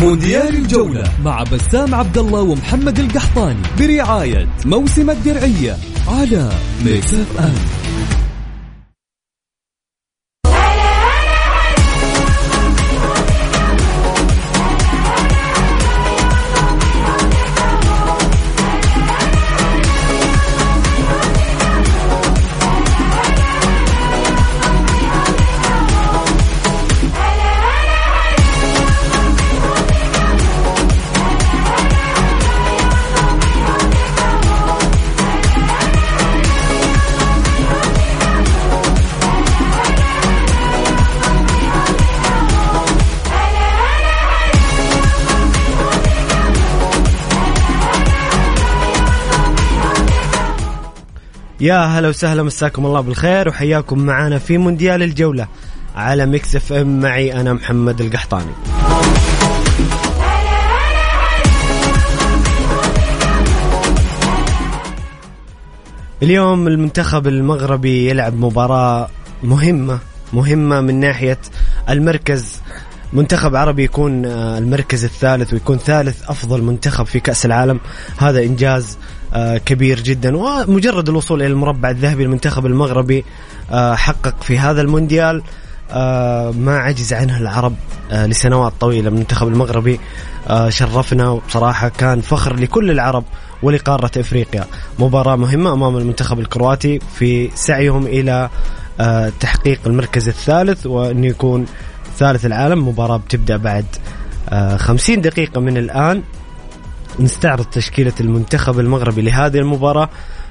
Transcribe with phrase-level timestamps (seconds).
[0.00, 5.76] مونديال الجولة مع بسام عبد الله ومحمد القحطاني برعاية موسم الدرعية
[6.08, 6.50] على
[6.84, 7.85] Mix FM
[51.66, 55.48] يا هلا وسهلا مساكم الله بالخير وحياكم معنا في مونديال الجولة
[55.96, 57.00] على Mix FM.
[57.00, 58.52] معي أنا محمد القحطاني.
[66.22, 69.08] اليوم المنتخب المغربي يلعب مباراة
[69.42, 69.98] مهمة
[70.32, 71.38] مهمة من ناحية
[71.88, 72.60] المركز.
[73.12, 77.80] منتخب عربي يكون آه، المركز الثالث ويكون ثالث أفضل منتخب في كأس العالم.
[78.18, 78.98] هذا إنجاز
[79.64, 80.36] كبير جدا.
[80.36, 83.24] ومجرد الوصول إلى المربع الذهبي المنتخب المغربي
[83.70, 85.42] آه، حقق في هذا المونديال
[86.54, 87.74] ما عجز عنه العرب
[88.12, 89.08] لسنوات طويلة.
[89.08, 90.00] المنتخب المغربي
[90.68, 91.28] شرفنا.
[91.28, 93.24] وبصراحة كان فخر لكل العرب
[93.62, 94.64] ولقارة إفريقيا.
[94.98, 98.50] مباراة مهمة أمام المنتخب الكرواتي في سعيهم إلى
[99.40, 101.66] تحقيق المركز الثالث وإنه يكون
[102.18, 102.88] ثالث العالم.
[102.88, 103.86] مباراة بتبدأ بعد
[104.48, 106.22] آه، خمسين دقيقة من الآن.
[107.20, 110.08] نستعرض تشكيلة المنتخب المغربي لهذه المباراة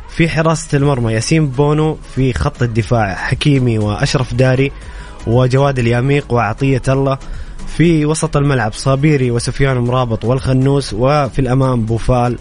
[0.09, 1.13] في حراسة المرمى.
[1.13, 4.71] ياسين بونو في خط الدفاع حكيمي وأشرف داري
[5.27, 7.17] وجواد الياميق وعطية الله.
[7.67, 12.37] في وسط الملعب صابيري وسفيان مرابط والخنوس وفي الأمام بوفال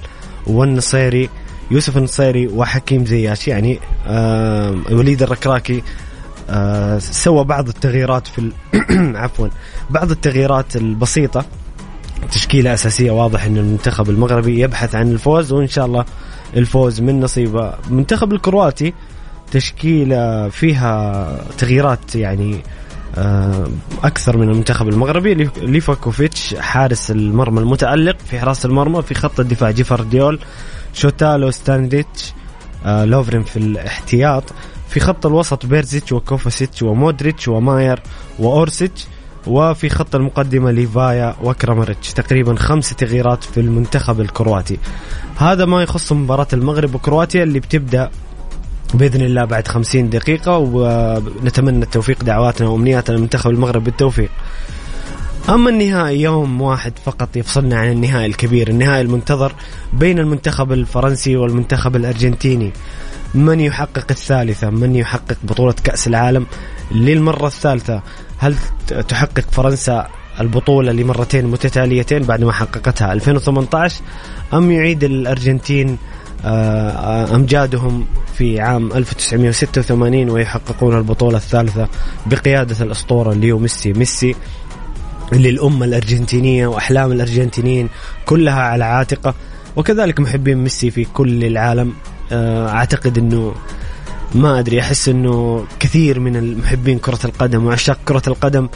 [0.47, 1.29] والنصيري
[1.71, 3.49] يوسف النصيري وحكيم زياش.
[3.49, 5.83] يعني آه وليد الركراكي
[6.51, 8.53] آه، سوى بعض التغييرات في
[9.23, 9.49] عفوا
[9.91, 11.45] بعض التغييرات البسيطة.
[12.33, 16.05] تشكيلة أساسية واضح أن المنتخب المغربي يبحث عن الفوز وإن شاء الله
[16.57, 18.95] الفوز من نصيبه المنتخب الكرواتي.
[19.53, 21.27] تشكيلة فيها
[21.59, 22.61] تغييرات يعني
[23.17, 23.69] آه،
[24.05, 25.35] أكثر من المنتخب المغربي.
[25.57, 29.71] ليفاكوفيتش حارس المرمى المتألق في حراسة المرمى في خط الدفاع.
[29.71, 30.39] جفارديول
[30.93, 32.33] شوتالو ستانيشيتش
[32.85, 34.45] آه، لوفرين في الاحتياط.
[34.89, 38.03] في خط الوسط بيرزيتش وكوفاسيتش ومودريتش وماير
[38.39, 39.07] وأورسيتش.
[39.47, 44.79] وفي خط المقدمة ليفايا وكرامريتش تقريبا خمس تغييرات في المنتخب الكرواتي
[45.37, 48.11] هذا ما يخص مباراة المغرب وكرواتيا اللي بتبدأ
[48.95, 54.31] بإذن الله بعد 50 دقيقة ونتمنى التوفيق دعواتنا وأمنياتنا للمنتخب المغرب بالتوفيق.
[55.49, 59.53] أما النهائي يوم واحد فقط يفصلنا عن النهائي الكبير، النهائي المنتظر
[59.93, 62.73] بين المنتخب الفرنسي والمنتخب الأرجنتيني.
[63.35, 66.47] من يحقق الثالثة من يحقق بطولة كأس العالم
[66.93, 68.03] للمرة الثالثة
[68.45, 68.57] هل
[69.09, 70.07] تحقق فرنسا
[70.41, 74.03] البطولة لمرتين متتاليتين بعد ما حققتها 2018
[74.55, 75.99] أم يعيد الأرجنتين
[76.45, 81.89] آه، أمجادهم في عام 1986 ويحققون البطولة الثالثة
[82.27, 83.93] بقيادة الأسطورة ليو ميسي.
[83.93, 84.35] ميسي
[85.33, 87.89] اللي الأمة الأرجنتينية وأحلام الأرجنتينيين
[88.27, 89.35] كلها على عاتقه.
[89.77, 91.93] وكذلك محبين ميسي في كل العالم
[92.33, 93.55] آه، أعتقد إنه
[94.35, 98.69] ما أدري أحس إنه كثير من المحبين كرة القدم وعشاق كرة القدم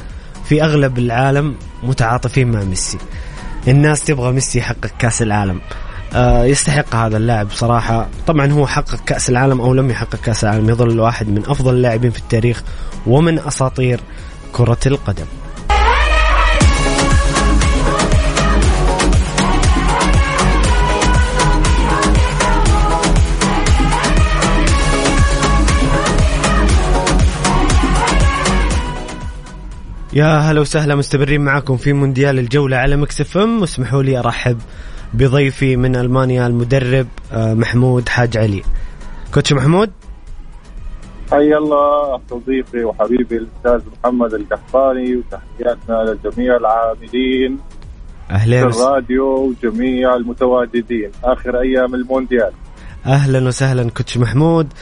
[0.45, 2.99] في أغلب العالم متعاطفين مع ميسي.
[3.69, 5.61] الناس تبغى ميسي يحقق كأس العالم.
[6.15, 10.71] آه، يستحق هذا اللاعب صراحة طبعا هو حقق كأس العالم أو لم يحقق كأس العالم
[10.71, 12.63] يظل واحد من أفضل اللاعبين في التاريخ
[13.07, 14.01] ومن أساطير
[14.53, 15.27] كرة القدم
[30.13, 33.61] يا هلا وسهلا مستمرين معكم في مونديال الجولة على مكسف ام.
[33.61, 34.59] واسمحوا لي أرحب
[35.15, 38.63] بضيفي من ألمانيا المدرب آه، محمود حاج علي.
[39.35, 39.91] coach محمود؟
[41.31, 47.59] حي الله صديقي وحبيبي الأستاذ محمد القحطاني وتحياتنا لجميع العاملين
[48.31, 51.11] أهلين في الراديو وجميع المتواجدين.
[51.25, 52.53] آخر أيام المونديال.
[53.07, 54.73] أهلا وسهلا coach محمود.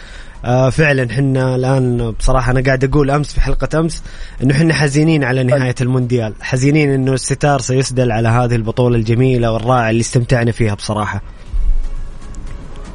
[0.47, 4.05] آه فعلا حنا الآن بصراحة أنا قاعد أقول أمس في حلقة أمس
[4.43, 9.91] إنه حنا حزينين على نهاية المونديال حزينين إنه الستار سيسدل على هذه البطولة الجميلة والرائعة
[9.91, 11.23] اللي استمتعنا فيها بصراحة.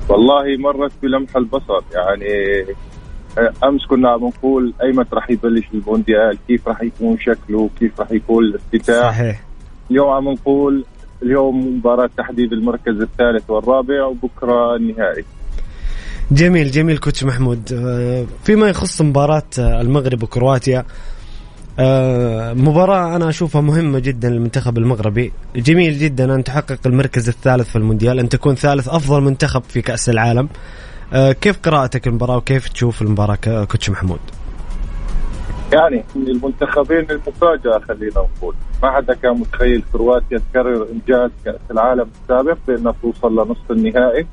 [0.09, 2.25] والله مرت بلمح البصر يعني
[3.38, 8.44] آه، أمس كنا بنقول ايمتى راح يبلش المونديال كيف راح يكون شكله كيف راح يكون
[8.44, 9.12] الافتتاح.
[9.13, 9.44] صحيح.
[9.92, 10.86] اليوم عم نقول
[11.24, 15.24] اليوم مباراة تحديد المركز الثالث والرابع وبكرة النهائي.
[16.31, 17.74] جميل جميل كوتش محمود.
[17.74, 20.86] آه، فيما يخص مباراة المغرب وكرواتيا
[21.80, 25.33] آه، مباراة أنا أشوفها مهمة جدا للمنتخب المغربي.
[25.56, 30.10] جميل جدا أن تحقق المركز الثالث في المونديال أن تكون ثالث أفضل منتخب في كأس
[30.10, 30.50] العالم.
[31.13, 33.36] آه، كيف قراءتك المباراة وكيف تشوف المباراة
[33.66, 34.19] كوتش محمود؟
[35.74, 38.56] يعني من المنتخبين المفاجأة خلينا نقول.
[38.83, 44.28] ما حدا كان متخيل كرواتيا تكرر إنجاز كأس العالم السابق بأنها توصل لنصف النهائي.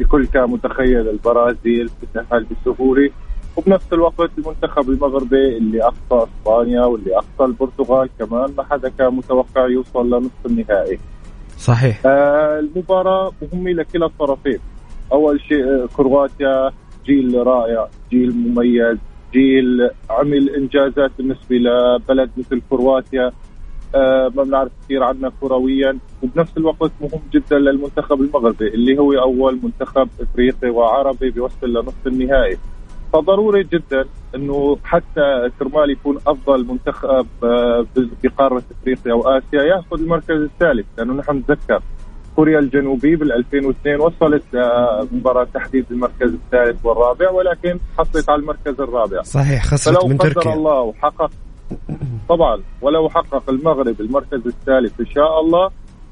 [0.00, 3.10] الكل كان متخيل البرازيل تتأهل بسهولة.
[3.56, 9.66] وبنفس الوقت المنتخب المغربي اللي اخطا إسبانيا واللي اخطا البرتغال كمان ما حدا كان متوقع
[9.66, 10.98] يوصل لنصف النهائي.
[11.58, 12.02] صحيح.
[12.06, 14.58] آه المباراة مهمة لكلا الطرفين.
[15.12, 16.70] أول شيء آه، كرواتيا
[17.06, 18.98] جيل رائع جيل مميز
[19.32, 23.32] جيل عمل إنجازات بالنسبة لبلد مثل كرواتيا.
[23.94, 30.08] ما بنعرف كثير عنها كرويا وبنفس الوقت مهم جدا للمنتخب المغربي اللي هو أول منتخب
[30.20, 32.58] إفريقي وعربي بيوصل لنصف النهائي.
[33.12, 34.04] فضروري جدا
[34.34, 37.86] إنه حتى كرمال يكون أفضل منتخب آه،
[38.24, 41.82] بقارة إفريقيا وآسيا يأخذ المركز الثالث لأنه نحن نتذكر
[42.36, 44.42] كوريا الجنوبيه بال 2002 وصلت
[45.12, 49.22] لمباراه تحديد المركز الثالث والرابع ولكن حصلت على المركز الرابع.
[49.22, 50.42] صحيح خسرت من تركيا.
[50.42, 51.30] فلو الله وحقق
[52.28, 55.70] طبعا ولو حقق المغرب المركز الثالث إن شاء الله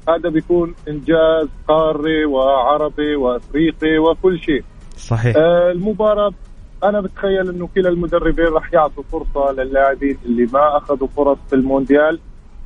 [0.09, 4.63] هذا بيكون إنجاز قاري وعربي وأفريقي وكل شيء.
[4.97, 5.37] صحيح.
[5.37, 6.31] آه المباراة
[6.83, 12.19] أنا بتخيل إنه كلا المدربين راح يعطوا فرصة للاعبين اللي ما أخذوا فرص في المونديال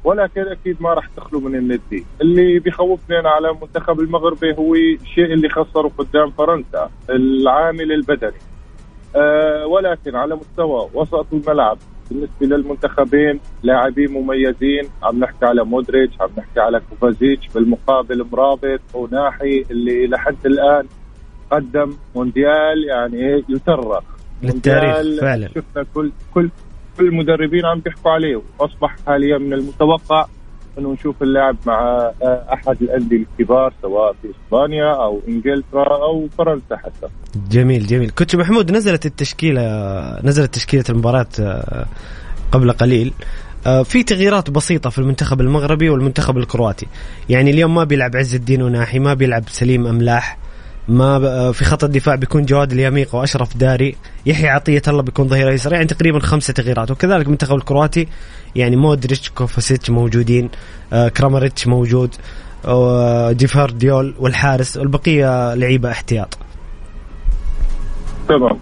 [0.04, 5.34] ولكن أكيد ما راح تخلو من الندي، اللي بيخوفني أنا على المنتخب المغربي هو الشيء
[5.34, 8.40] اللي خسره قدام فرنسا، العامل البدني.
[9.16, 11.78] أه ولكن على مستوى وسط الملعب
[12.12, 14.84] بالنسبة للمنتخبين لاعبين مميزين.
[15.04, 20.88] عم نحكي على مودريتش عم نحكي على كوفازيتش بالمقابل مرابط وناحي اللي لحد الآن
[21.52, 24.04] قدم مونديال يعني يترخ.
[24.44, 25.48] للتاريخ فعلا.
[25.48, 26.50] شفنا كل كل
[26.98, 30.26] كل المدربين عم بيحكوا عليه وأصبح حاليا من المتوقع.
[30.80, 32.12] انه نشوف اللاعب مع
[32.54, 37.08] احد الانديه الكبار سواء في اسبانيا أو انجلترا أو فرنسا حتى.
[37.52, 39.62] جميل جميل، كوتش محمود نزلت التشكيلة
[40.24, 41.86] نزلت تشكيلة المباراة آه،
[42.52, 43.14] قبل قليل.
[43.68, 46.88] آه، في تغييرات بسيطة في المنتخب المغربي والمنتخب الكرواتي.
[47.30, 50.38] يعني اليوم ما بيلعب عز الدين وناحي ما بيلعب سليم أملاح.
[50.92, 53.96] ما في خط الدفاع بيكون جواد اليميق وأشرف داري.
[54.26, 56.92] يحيى عطية الله بيكون ظهير ايسر يعني تقريبا خمسة تغييرات.
[56.92, 58.08] وكذلك المنتخب الكرواتي
[58.56, 60.50] يعني مودريتش كوفاسيتش موجودين
[60.94, 62.16] آه كراماريتش موجود
[63.32, 66.38] جفارديول والحارس والبقية لعيبة احتياط.
[68.28, 68.60] تمام.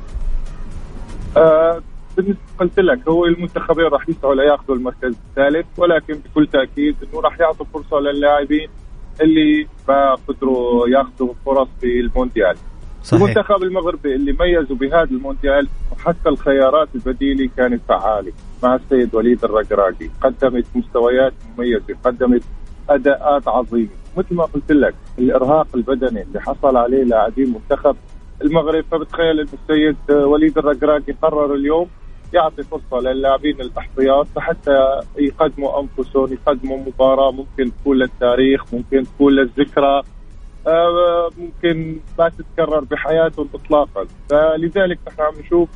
[1.38, 1.82] آه
[2.18, 7.40] بالنسبة قلت لك هو المنتخبين راح يسعوا لياخذوا المركز الثالث ولكن بكل تأكيد إنه راح
[7.40, 8.70] يعطوا فرصة للاعبين
[9.22, 12.56] اللي ما قدروا ياخذوا فرص في المونديال.
[13.04, 13.22] صحيح.
[13.22, 18.32] المنتخب المغربي اللي ميزوا بهذا المونديال وحتى الخيارات البديلة كانت فعالة
[18.64, 20.10] مع السيد وليد الرقراقي.
[20.22, 22.44] قدمت مستويات مميزة قدمت
[22.90, 23.90] أداءات عظيمة.
[24.18, 27.96] مثل ما قلت لك الإرهاق البدني اللي حصل عليه لاعبين منتخب
[28.42, 28.86] المغرب.
[28.92, 31.88] فبتخيل إنه السيد وليد الرقراقي قرر اليوم
[32.34, 40.02] يعطي فرصة للاعبين الاحتياط حتى يقدموا أنفسهم يقدموا مباراة ممكن تكون للتاريخ ممكن تكون للذكرى
[40.68, 44.08] آه، ممكن ما تتكرر بحياتهم اطلاقا.
[44.30, 45.70] فلذلك نحن عم نشوف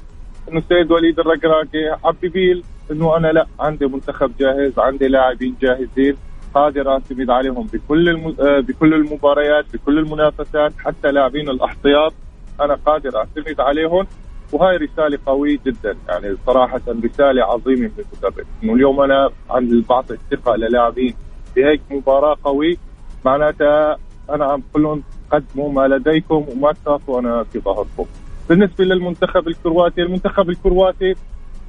[0.49, 6.17] إنه السيد وليد الرقراقي عم بيبيل إنه أنا لا عندي منتخب جاهز عندي لاعبين جاهزين
[6.53, 8.35] قادر اعتمد عليهم بكل الم...
[8.39, 12.13] آه، بكل المباريات بكل المنافسات حتى لاعبين الاحتياط
[12.61, 14.07] أنا قادر أعتمد عليهم.
[14.53, 15.95] وهاي رسالة قوية جدا.
[16.09, 18.45] يعني صراحة رسالة عظيمة من المدرب.
[18.63, 21.13] إنه اليوم أنا عندي بعطي الثقة للاعبين
[21.55, 22.77] بهيك مباراة قوي
[23.25, 23.97] معناتها
[24.29, 28.05] أنا عم بقول لهم قدموا ما لديكم وما تخافوا أنا في ظهركم.
[28.49, 31.15] بالنسبة للمنتخب الكرواتي المنتخب الكرواتي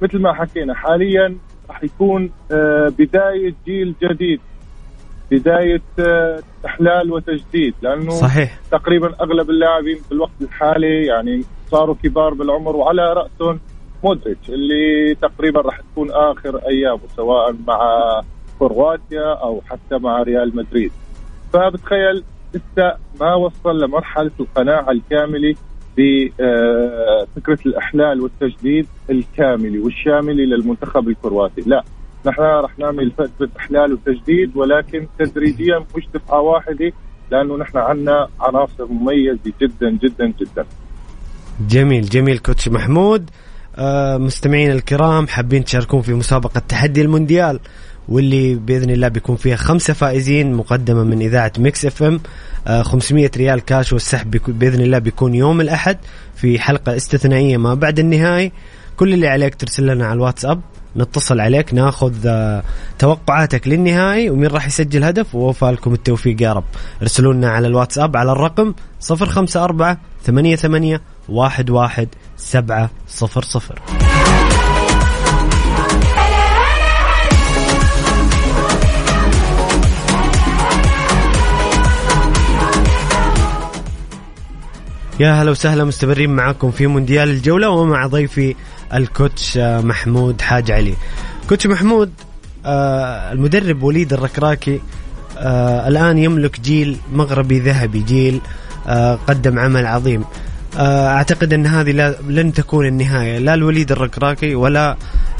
[0.02, 1.36] مثل ما حكينا حاليا
[1.68, 4.40] راح يكون آه، بداية جيل جديد
[5.30, 8.58] بداية آه، احلال وتجديد لأنه صحيح.
[8.70, 13.60] تقريبا أغلب اللاعبين في الوقت الحالي يعني صاروا كبار بالعمر وعلى رأسهم
[14.04, 18.20] مودريتش اللي تقريبا راح تكون آخر ايامه سواء مع
[18.58, 20.92] كرواتيا أو حتى مع ريال مدريد.
[21.52, 25.54] فبتخيل لسه ما وصل لمرحلة القناعة الكاملة
[25.96, 31.60] بفكره الأحلال والتجديد الكامل والشامل للمنتخب الكرواتي.
[31.66, 31.84] لا
[32.26, 36.92] نحن رح نعمل فتره أحلال وتجديد ولكن تدريجيا مش دفعه واحدة
[37.30, 40.66] لأنه نحن عندنا عناصر مميزة جدا جدا جدا.
[41.60, 43.30] جميل جميل كوتش محمود.
[43.76, 47.60] آه مستمعين الكرام حابين تشاركون في مسابقة تحدي المونديال
[48.08, 52.20] واللي بإذن الله بيكون فيها خمسة فائزين مقدمة من إذاعة Mix FM.
[52.82, 55.98] 500 ريال كاش والسحب بإذن الله بيكون يوم الأحد
[56.34, 58.52] في حلقة استثنائية ما بعد النهائي.
[58.96, 60.60] كل اللي عليك ترسل لنا على الواتساب
[60.96, 62.62] نتصل عليك ناخذ آه،
[62.98, 66.64] توقعاتك للنهائي ومين راح يسجل هدف؟ ووفى لكم التوفيق يا رب.
[67.02, 68.74] ارسلوا لنا على الواتساب على الرقم
[69.10, 72.90] 054 88 11 700
[85.20, 88.54] يا هلا وسهلا مستمرين معاكم في مونديال الجولة ومع ضيفي
[88.94, 90.94] الكوتش آه، محمود حاج علي.
[91.48, 92.12] كوتش محمود
[92.66, 94.80] آه، المدرب وليد الركراكي
[95.38, 98.40] آه، الآن يملك جيل مغربي ذهبي جيل
[99.26, 100.24] قدم عمل عظيم.
[100.78, 104.96] أعتقد أن هذه لن تكون النهاية لا الوليد الركراكي ولا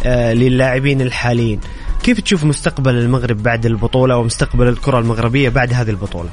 [0.07, 1.61] للاعبين الحاليين.
[2.03, 6.29] كيف تشوف مستقبل المغرب بعد البطولة ومستقبل الكرة المغربية بعد هذه البطولة؟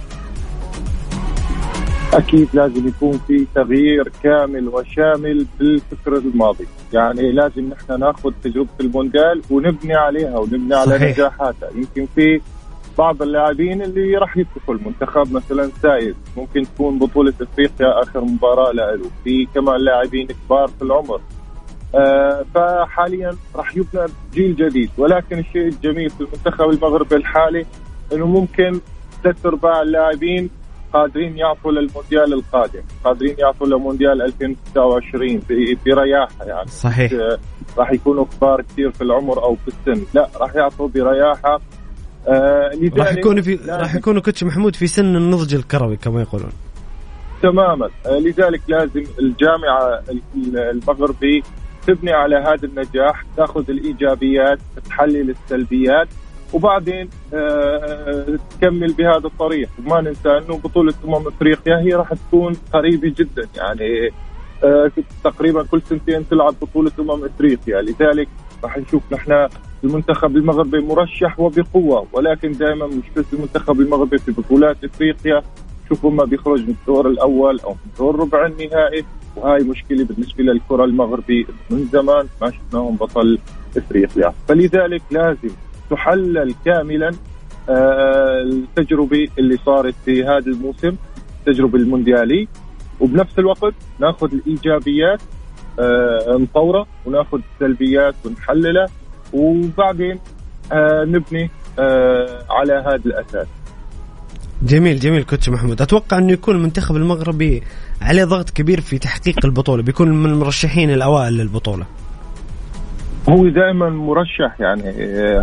[2.13, 6.67] أكيد لازم يكون في تغيير كامل وشامل بالفكر الماضي.
[6.93, 11.17] يعني لازم نحن ناخذ تجربة المونديال ونبني عليها ونبني على صحيح.
[11.17, 11.69] نجاحاتها.
[11.75, 12.41] يمكن في
[13.01, 16.15] بعض اللاعبين اللي راح يتركوا المنتخب مثلا سايد.
[16.37, 19.09] ممكن تكون بطولة إفريقيا آخر مباراة له.
[19.23, 21.21] في كمان لاعبين كبار في العمر.
[21.95, 24.89] آه فحاليا راح يبنى جيل جديد.
[24.97, 27.65] ولكن الشيء الجميل في المنتخب المغربي الحالي
[28.13, 28.79] إنه ممكن
[29.23, 30.49] ثلاث أرباع اللاعبين
[30.93, 32.81] قادرين يعطوا للمونديال القادم.
[33.03, 35.41] قادرين يعطوا لمونديال 2026
[35.85, 36.67] برياحه يعني.
[36.67, 37.11] صحيح.
[37.77, 40.05] راح يكونوا كبار كثير في العمر أو في السن.
[40.13, 41.61] لا راح يعطوا برياحة
[42.27, 46.51] آه راح يكونوا في راح يكونوا كوتش محمود في سن النضج الكروي كما يقولون.
[47.43, 47.89] تماما.
[48.05, 50.03] آه لذلك لازم الجامعة
[50.55, 51.43] المغربي
[51.87, 54.59] تبني على هذا النجاح تأخذ الإيجابيات
[54.89, 56.07] تحلل السلبيات
[56.53, 59.69] وبعدين آه، تكمل بهذا الطريق.
[59.79, 63.47] وما ننسى أنه بطولة أمم إفريقيا هي راح تكون قريبة جدا.
[63.55, 64.09] يعني
[64.63, 64.91] آه،
[65.23, 67.81] تقريبا كل سنتين تلعب بطولة أمم إفريقيا.
[67.81, 68.27] لذلك
[68.63, 69.47] راح نشوف نحن
[69.83, 75.41] المنتخب المغربي مرشح وبقوة ولكن دائما مشكلة المنتخب المغربي في بطولات إفريقيا.
[75.89, 80.83] شوفوا ما بيخرج من الدور الأول أو من دور ربع النهائي وهاي مشكلة بالنسبة للكرة
[80.83, 83.39] المغربي من زمان ما شفناهم بطل
[83.77, 84.33] إفريقيا.
[84.47, 85.49] فلذلك لازم
[85.89, 87.11] تحلل كاملا
[87.69, 90.95] آه، التجربة اللي صارت في هذا الموسم
[91.39, 92.47] التجربه المونديالي.
[92.99, 95.21] وبنفس الوقت ناخذ الإيجابيات
[95.79, 98.87] آه، نطوره وناخذ السلبيات ونحللها.
[99.33, 100.19] وبعدين
[100.71, 101.49] آه، نبني
[102.49, 103.47] على هذا الأساس.
[104.61, 105.81] جميل جميل كوتش محمود.
[105.81, 107.63] أتوقع إنه يكون المنتخب المغربي
[108.01, 111.85] عليه ضغط كبير في تحقيق البطولة بيكون من المرشحين الأوائل للبطولة.
[113.29, 114.93] هو دائما مرشح يعني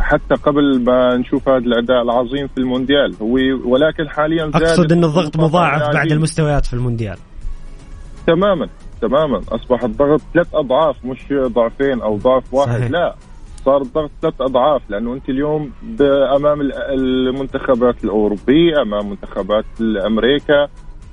[0.00, 3.14] حتى قبل ما نشوف هذا الأداء العظيم في المونديال.
[3.22, 7.16] هو ولكن حاليا أقصد ان الضغط مضاعف بعد المستويات في المونديال.
[8.26, 8.68] تماما
[9.00, 9.40] تماما.
[9.48, 12.90] أصبح الضغط ثلاث أضعاف مش ضعفين أو ضعف واحد صحيح.
[12.90, 13.14] لا.
[13.68, 15.70] صار الضغط ثلاث أضعاف لأنه أنت اليوم
[16.36, 19.64] أمام المنتخبات الأوروبية أمام منتخبات
[20.06, 20.68] أمريكا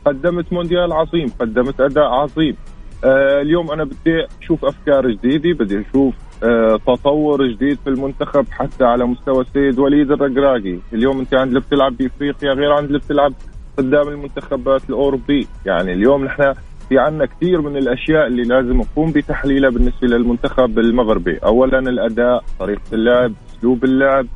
[0.05, 2.55] قدمت مونديال عظيم قدمت أداء عظيم.
[3.03, 8.85] آه اليوم أنا بدي أشوف أفكار جديدة بدي أشوف آه، تطور جديد في المنتخب حتى
[8.85, 10.77] على مستوى السيد وليد الرقراقي.
[10.93, 13.33] اليوم أنت عند اللي بتلعب بإفريقيا غير عند اللي بتلعب
[13.77, 16.53] قدام المنتخبات الاوروبي يعني اليوم نحن
[16.89, 21.37] في عنا كثير من الأشياء اللي لازم نقوم بتحليلها بالنسبة للمنتخب المغربي.
[21.37, 24.27] اولا الأداء طريقة اللعب أسلوب اللعب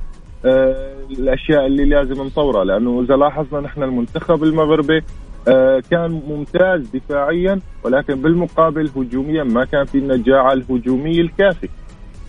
[0.45, 2.63] آه الأشياء اللي لازم نطورها.
[2.63, 5.01] لأنه إذا لاحظنا نحن المنتخب المغربي
[5.47, 11.69] آه كان ممتاز دفاعيا ولكن بالمقابل هجوميا ما كان في النجاعه الهجوميه الكافيه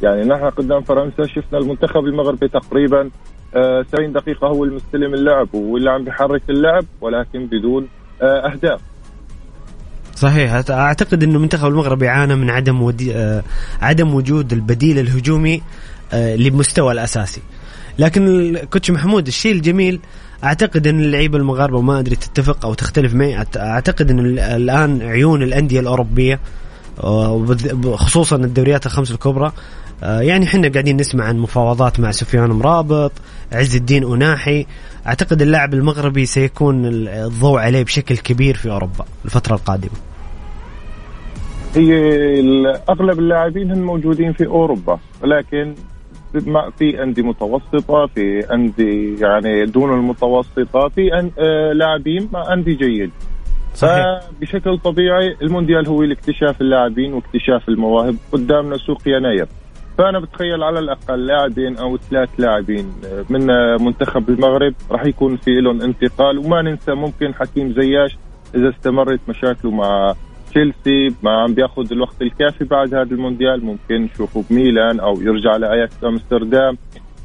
[0.03, 3.11] يعني نحن قدام فرنسا شفنا المنتخب المغربي تقريبا
[3.53, 7.89] 70 آه، دقيقة هو المستلم اللعب واللي عم بيحرك اللعب ولكن بدون
[8.23, 8.90] آه، أهداف.
[10.21, 10.71] صحيح.
[10.71, 13.17] أعتقد إنه المنتخب المغربي عانى من عدم ودي...
[13.17, 13.43] آه،
[13.83, 15.63] عدم وجود البديل الهجومي
[16.13, 17.41] لمستوى الأساسي.
[17.99, 20.01] لكن كوتش محمود الشيء الجميل
[20.45, 25.81] أعتقد إن اللعيبة المغاربة ما أدري تتفق أو تختلف معي أعتقد إن الآن عيون الأندية
[25.81, 26.41] الأوروبية
[27.95, 29.53] خصوصا الدوريات الخمس الكبرى
[30.03, 33.13] آه، يعني إحنا قاعدين نسمع عن مفاوضات مع سفيان مرابط
[33.53, 34.67] عز الدين أناحي
[35.07, 40.10] أعتقد اللاعب المغربي سيكون الضوء عليه بشكل كبير في أوروبا الفترة القادمة.
[41.75, 41.95] هي
[42.89, 45.75] أغلب اللاعبين هم موجودين في أوروبا ولكن
[46.79, 53.11] في أندية متوسطة في أندية يعني دون المتوسطة في آه، لاعبين مع أندية جيد
[53.75, 54.21] صحيح.
[54.39, 59.47] فبشكل طبيعي المونديال هو لاكتشاف اللاعبين واكتشاف المواهب قدامنا سوق يناير.
[59.99, 62.93] فأنا بتخيل على الأقل لاعبين أو ثلاث لاعبين
[63.31, 63.47] من
[63.85, 66.39] منتخب المغرب راح يكون في لهم انتقال.
[66.39, 68.17] وما ننسى ممكن حكيم زياش
[68.55, 70.15] إذا استمرت مشاكله مع
[70.51, 73.65] تشيلسي ما عم بياخذ الوقت الكافي بعد هذا المونديال.
[73.65, 76.79] ممكن نشوفه بميلان أو يرجع لأياكس أمستردام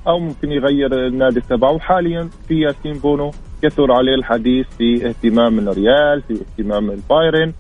[0.07, 1.79] أو ممكن يغير النادي تبعه.
[1.79, 7.53] حاليا في ياسين بونو كثر عليه الحديث في اهتمام من ريال في اهتمام من بايرن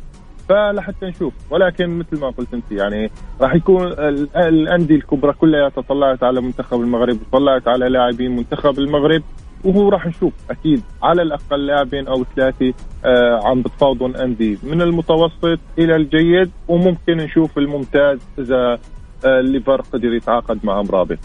[0.49, 1.33] فلحتى نشوف.
[1.51, 3.87] ولكن مثل ما قلت أنت يعني راح يكون
[4.35, 9.21] الأندية الكبرى كلها تطلعت على منتخب المغرب وطلعت على لاعبين منتخب المغرب.
[9.65, 12.73] وهو راح نشوف أكيد على الأقل لاعبين أو ثلاثة
[13.05, 14.57] آه عم بتفاوضون أندية.
[14.63, 18.79] من المتوسط إلى الجيد وممكن نشوف الممتاز إذا
[19.25, 21.19] آه الليفر قدر يتعاقد مع مرابط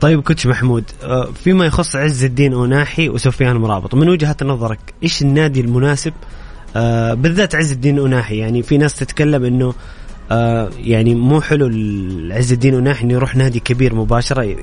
[0.00, 5.22] طيب كوتش محمود آه، فيما يخص عز الدين أوناحي وسفيان مرابط من وجهة نظرك إيش
[5.22, 6.12] النادي المناسب؟
[6.76, 9.72] آه بالذات عز الدين أوناحي يعني في ناس تتكلم
[10.30, 11.66] آه يعني مو حلو
[12.30, 14.56] عز الدين أوناحي إنه يروح نادي كبير مباشرة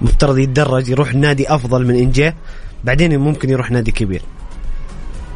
[0.00, 2.34] مفترض يتدرج يروح نادي أفضل من إنجاه
[2.84, 4.22] بعدين ممكن يروح نادي كبير.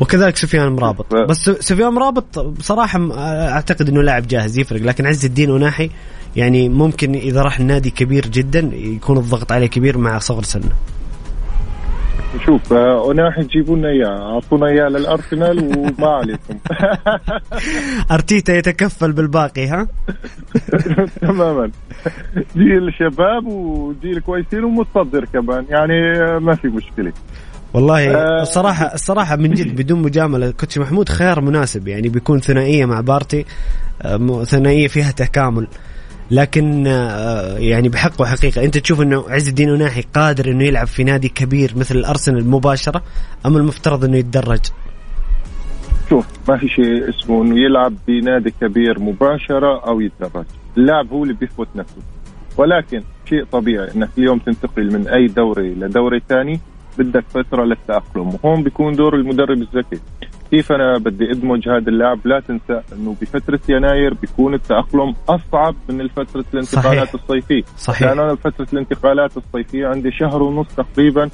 [0.01, 1.15] وكذلك سفيان مرابط.
[1.15, 3.09] بس سفيان مرابط بصراحة
[3.49, 5.91] أعتقد أنه لاعب جاهز يفرق لكن عز الدين أوناحي
[6.37, 10.73] يعني ممكن إذا راح النادي كبير جدا يكون الضغط عليه كبير مع صغر سنه.
[12.47, 16.59] شوف اوناحي تجيبوا لنا اياه اعطونا اياه للأرسنال وما عليكم.
[18.13, 19.89] أرتيتا يتكفل بالباقي ها؟
[21.21, 21.71] تماما.
[22.57, 25.95] جيل شباب وجيل كويسين ومتصدر كمان يعني
[26.41, 27.13] ما في مشكلة.
[27.75, 32.85] والله آه الصراحه الصراحه من جد بدون مجاملة كوتش محمود خيار مناسب يعني بيكون ثنائية
[32.87, 33.45] مع بارتي
[34.03, 35.67] آه ثنائية فيها تكامل.
[36.31, 41.05] لكن آه، يعني بحق وحقيقة أنت تشوف إنه عز الدين وناحي قادر إنه يلعب في
[41.05, 43.03] نادي كبير مثل الأرسنال مباشرة
[43.47, 44.61] أم المفترض إنه يتدرج؟
[46.09, 50.45] شوف ما في شيء اسمه إنه يلعب بنادي كبير مباشرة أو يتدرج،
[50.77, 52.03] اللاعب هو اللي بيثبت نفسه.
[52.57, 56.61] ولكن شيء طبيعي إنك اليوم تنتقل من أي دوري لدوري ثاني
[56.99, 58.29] بدك فترة للتأقلم.
[58.29, 60.01] وهون بيكون دور المدرب الذكي.
[60.51, 66.09] كيف أنا بدي أدمج هذا اللاعب لا تنسى إنه بفترة يناير بيكون التأقلم أصعب من
[66.09, 67.15] فتره الانتقالات صحيح.
[67.15, 67.63] الصيفية.
[67.77, 68.09] صحيح.
[68.09, 71.31] لأن أنا فترة الانتقالات الصيفية عندي شهر ونص تقريبا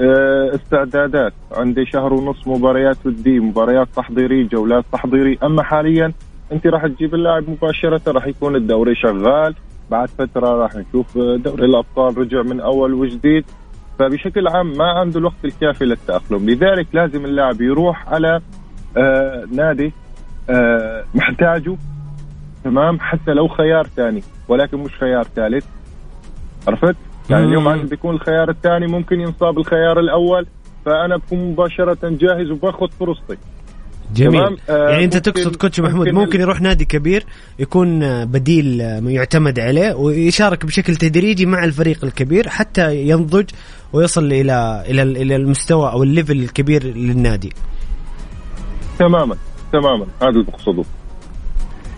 [0.00, 1.32] آه، استعدادات.
[1.52, 5.36] عندي شهر ونص مباريات وديه مباريات تحضيرية جولات تحضيرية.
[5.42, 6.12] أما حاليا
[6.52, 9.54] أنت راح تجيب اللاعب مباشرة راح يكون الدوري شغال.
[9.90, 13.44] بعد فترة راح نشوف دوري الأبطال رجع من أول وجديد.
[13.98, 16.50] فبشكل عام ما عنده الوقت الكافي للتأقلم.
[16.50, 18.40] لذلك لازم اللاعب يروح على
[18.98, 19.92] آه نادي
[20.50, 21.76] آه محتاجه
[22.64, 25.64] تمام؟ حتى لو خيار ثاني ولكن مش خيار ثالث.
[26.68, 26.96] عرفت؟
[27.30, 30.46] يعني اليوم عندي بيكون الخيار الثاني ممكن ينصاب الخيار الأول
[30.86, 33.36] فأنا بكون مباشرة جاهز وباخذ فرصتي.
[34.14, 34.56] جميل.
[34.70, 37.24] آه يعني أنت تقصد coach محمود ممكن, ممكن يروح نادي كبير
[37.58, 43.50] يكون بديل يعتمد عليه ويشارك بشكل تدريجي مع الفريق الكبير حتى ينضج
[43.92, 47.52] ويصل إلى إلى إلى المستوى أو ال level الكبير للنادي.
[48.98, 49.36] تماما
[49.72, 50.06] تماما.
[50.22, 50.84] هذا اللي بقصده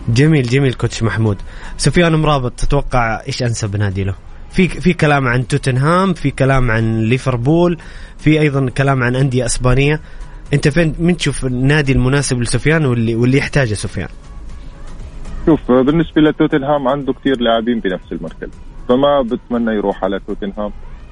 [0.09, 1.37] جميل جميل كوتش محمود.
[1.77, 4.15] سفيان مرابط تتوقع إيش أنسب نادي له؟
[4.51, 7.77] في في كلام عن توتنهام في كلام عن ليفربول
[8.17, 9.99] في أيضا كلام عن أندية إسبانية.
[10.53, 14.09] أنت فين من تشوف النادي المناسب لسفيان واللي واللي يحتاجه سفيان؟
[15.45, 18.49] شوف بالنسبة لتوتنهام عنده كثير لاعبين بنفس المركز
[18.89, 20.71] فما بتمنى يروح على توتنهام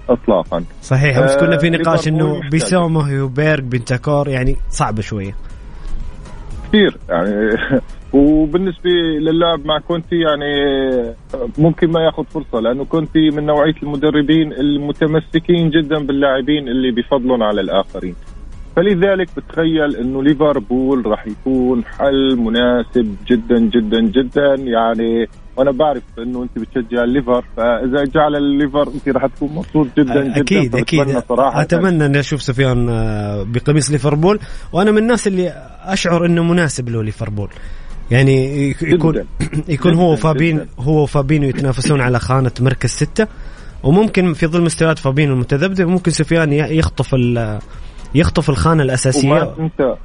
[0.10, 0.64] اطلاقا.
[0.84, 5.36] صحيح بس كنا في آه، نقاش إنه بيسومو هيوبيرغ بنتاكور يعني صعبه شوية.
[6.70, 7.58] كثير يعني
[8.14, 10.54] وبالنسبة للاعب مع كونتي يعني
[11.58, 17.62] ممكن ما ياخذ فرصة لأنه كونتي من نوعية المدربين المتمسكين جدا باللاعبين اللي بفضلهم على
[17.62, 18.16] الآخرين.
[18.76, 25.28] فلذلك بتخيل إنه ليفربول راح يكون حل مناسب جدا جدا جدا يعني
[25.60, 30.42] وأنا بعرف إنه أنت بتشجع الليفر فإذا جا عالليفر أنت راح تكون مبسوط جدا جدا
[30.42, 31.20] أكيد أكيد.
[31.30, 31.62] صراحة.
[31.62, 34.40] أتمنى إني أشوف سفيان آه، بقميص ليفربول.
[34.74, 37.50] وأنا من الناس اللي أشعر إنه مناسب له ليفربول.
[38.12, 39.26] يعني يكون جداً.
[39.68, 43.28] يكون هو وفابين هو وفابينو يتنافسون على خانة مركز ستة.
[43.84, 47.16] وممكن في ظل مستويات فابينو المتذبذب ممكن سفيان يخطف
[48.16, 49.30] يخطف الخانة الأساسية.
[49.30, 49.96] وما تنسى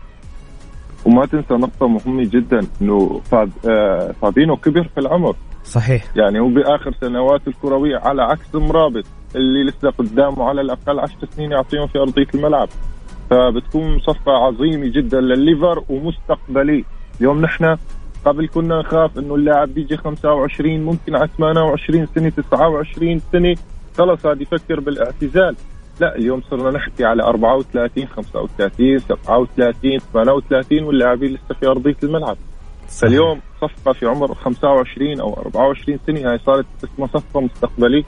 [1.04, 5.36] وما تنسى نقطة مهمة جدا إنه فاب آه فابينو كبر في العمر.
[5.64, 6.04] صحيح.
[6.16, 9.04] يعني هو بآخر سنواته الكروية على عكس مرابط
[9.36, 12.68] اللي لسه قدامه على الأقل 10 سنين يعطيهم في أرضية الملعب.
[13.30, 16.84] فبتكون صفقة عظيمة جدا للليفر ومستقبلي.
[17.20, 17.76] اليوم نحن
[18.24, 23.56] قبل كنا نخاف إنه اللاعب بيجي 25 ممكن على 28 سنة 29 سنة.
[23.98, 25.56] خلص هذا يفكر بالإعتزال.
[26.00, 32.36] لا اليوم صرنا نحكي على 34 35 37 38 واللاعبين لسه في أرضية الملعب.
[32.88, 38.04] فاليوم صفقة في عمر 25 أو 24 سنة هاي صارت اسمها صفقة مستقبلية.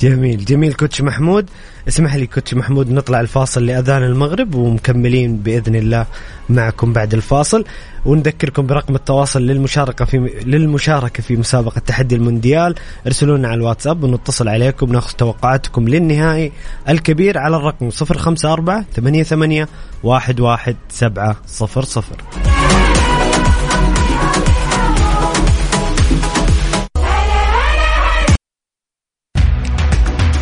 [0.00, 1.50] جميل جميل كوتش محمود.
[1.88, 6.06] اسمح لي كوتش محمود نطلع الفاصل لأذان المغرب ومكملين بإذن الله
[6.48, 7.64] معكم بعد الفاصل.
[8.04, 12.74] ونذكركم برقم التواصل للمشاركة في للمشاركة في مسابقة تحدي المونديال.
[13.06, 16.52] ارسلونا على الواتساب ونتصل عليكم ناخذ توقعاتكم للنهائي
[16.88, 19.66] الكبير على الرقم 054 88
[20.04, 22.55] 11700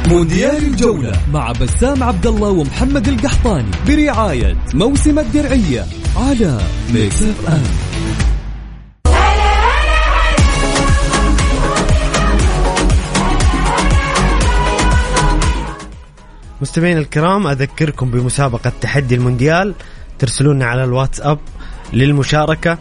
[0.09, 5.87] مونديال الجولة مع بسام عبد الله ومحمد القحطاني برعاية موسم الدرعية
[6.17, 6.61] على
[6.95, 7.63] ميكس اف ام
[16.61, 19.75] مستمعين الكرام أذكركم بمسابقة تحدي المونديال.
[20.19, 21.39] ترسلونا على الواتساب
[21.93, 22.79] للمشاركة.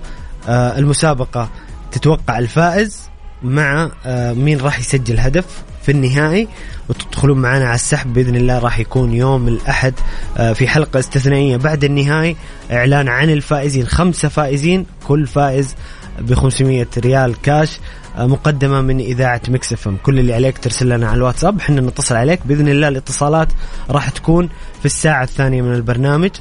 [0.48, 1.50] آه المسابقة
[1.92, 3.10] تتوقع الفائز
[3.44, 6.48] مع آه مين راح يسجل هدف في النهائي.
[6.89, 9.93] وتدخلون معنا على السحب بإذن الله راح يكون يوم الأحد
[10.38, 11.58] آه، في حلقة استثنائية.
[11.58, 12.36] بعد النهائي
[12.72, 13.88] إعلان عن الفائزين.
[13.88, 15.76] خمسة فائزين كل فائز
[16.19, 17.80] ب 500 ريال كاش
[18.17, 19.98] آه، مقدمة من إذاعة مكس إف إم.
[20.04, 22.39] كل اللي عليك ترسل لنا على الواتساب إحنا نتصل عليك.
[22.46, 23.48] بإذن الله الاتصالات
[23.89, 26.32] راح تكون في الساعة الثانية من البرنامج.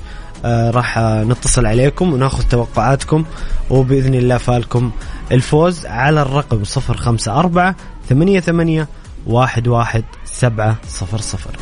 [0.44, 3.24] آه راح نتصل عليكم وناخذ توقعاتكم
[3.70, 4.90] وبإذن الله فالكم
[5.33, 7.74] الفوز على الرقم 054
[8.09, 8.87] 88
[9.26, 11.56] واحد واحد سبعة صفر صفر.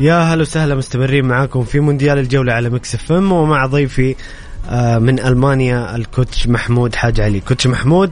[0.00, 4.16] يا هلا وسهلا مستمرين معاكم في مونديال الجولة على مكس اف ام ومع ضيفي
[4.70, 7.40] آه، من ألمانيا ال coach محمود حاج علي.
[7.40, 8.10] coach محمود.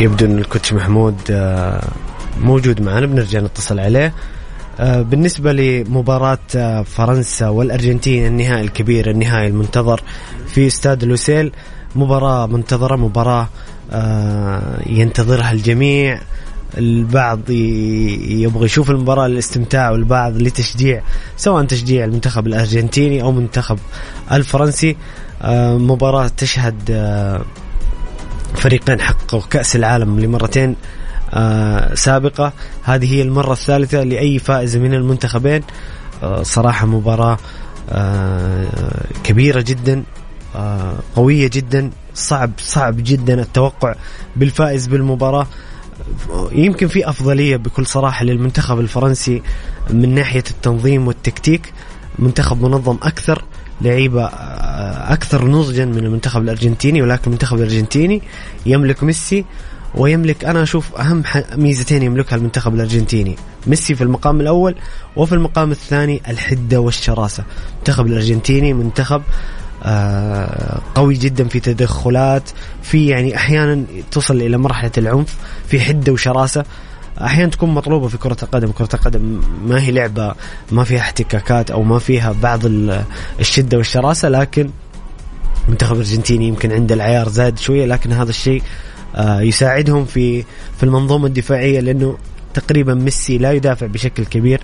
[0.00, 1.88] يبدو إن ال coach محمود آه،
[2.40, 4.14] موجود معنا بنرجع نتصل عليه.
[4.80, 10.02] آه، بالنسبة لمباراة فرنسا والأرجنتين النهائي الكبير النهائي المنتظر
[10.46, 11.52] في استاد لوسيل.
[11.96, 13.48] مباراة منتظرة مباراة
[14.86, 16.20] ينتظرها الجميع.
[16.78, 21.02] البعض يبغى يشوف المباراة للاستمتاع والبعض لتشجيع
[21.36, 23.78] سواء تشجيع المنتخب الأرجنتيني أو منتخب
[24.32, 24.96] الفرنسي.
[25.42, 27.42] آه، مباراة تشهد آه،
[28.54, 30.76] فريقين حققوا كأس العالم لمرتين
[31.34, 32.52] آه، سابقة.
[32.82, 35.62] هذه هي المرة الثالثة لأي فائز من المنتخبين.
[36.42, 37.38] صراحة مباراة
[39.24, 40.02] كبيرة جدا
[41.16, 43.94] قوية جدا صعب صعب جدا التوقع
[44.36, 45.46] بالفائز بالمباراة.
[46.52, 49.42] يمكن في أفضلية بكل صراحة للمنتخب الفرنسي
[49.90, 51.72] من ناحية التنظيم والتكتيك.
[52.18, 53.44] منتخب منظم أكثر
[53.80, 58.22] لعيبة آه، أكثر نضجا من المنتخب الأرجنتيني ولكن المنتخب الأرجنتيني
[58.66, 59.44] يملك ميسي
[59.94, 61.22] ويملك أنا أشوف أهم
[61.56, 63.36] ميزتين يملكها المنتخب الأرجنتيني.
[63.66, 64.74] ميسي في المقام الأول
[65.16, 67.44] وفي المقام الثاني الحدة والشراسة.
[67.74, 69.22] المنتخب الأرجنتيني منتخب
[70.94, 72.50] قوي جدا في تدخلات
[72.82, 75.36] في يعني أحيانا تصل إلى مرحلة العنف
[75.68, 76.64] في حدة وشراسة.
[77.20, 78.70] أحيانا تكون مطلوبة في كرة القدم.
[78.70, 80.34] كرة القدم ما هي لعبة
[80.72, 82.60] ما فيها احتكاكات أو ما فيها بعض
[83.40, 84.70] الشدة والشراسة لكن
[85.66, 88.62] المنتخب الأرجنتيني يمكن عنده العيار زاد شوية لكن هذا الشيء
[89.16, 90.42] آه، يساعدهم في
[90.76, 92.18] في المنظومة الدفاعية لأنه
[92.54, 94.60] تقريبا ميسي لا يدافع بشكل كبير.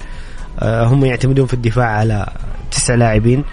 [0.59, 2.27] آه، هم يعتمدون في الدفاع على
[2.71, 3.39] تسع لاعبين.
[3.39, 3.45] آه،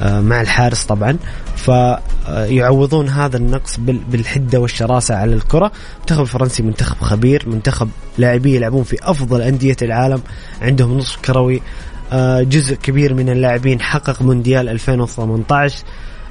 [0.00, 1.16] مع الحارس طبعا.
[1.56, 5.72] فيعوضون هذا النقص بالحدة والشراسة على الكرة.
[5.96, 7.48] المنتخب الفرنسي منتخب خبير.
[7.48, 10.22] منتخب لاعبيه يلعبون في أفضل أندية العالم.
[10.62, 11.62] عندهم نصف كروي.
[12.12, 15.84] آه، جزء كبير من اللاعبين حقق مونديال 2018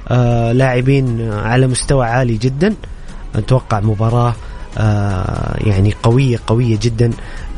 [0.08, 2.74] آه، لاعبين على مستوى عالي جدا.
[3.34, 4.34] أتوقع مباراة
[5.56, 7.10] يعني قوية قوية جدا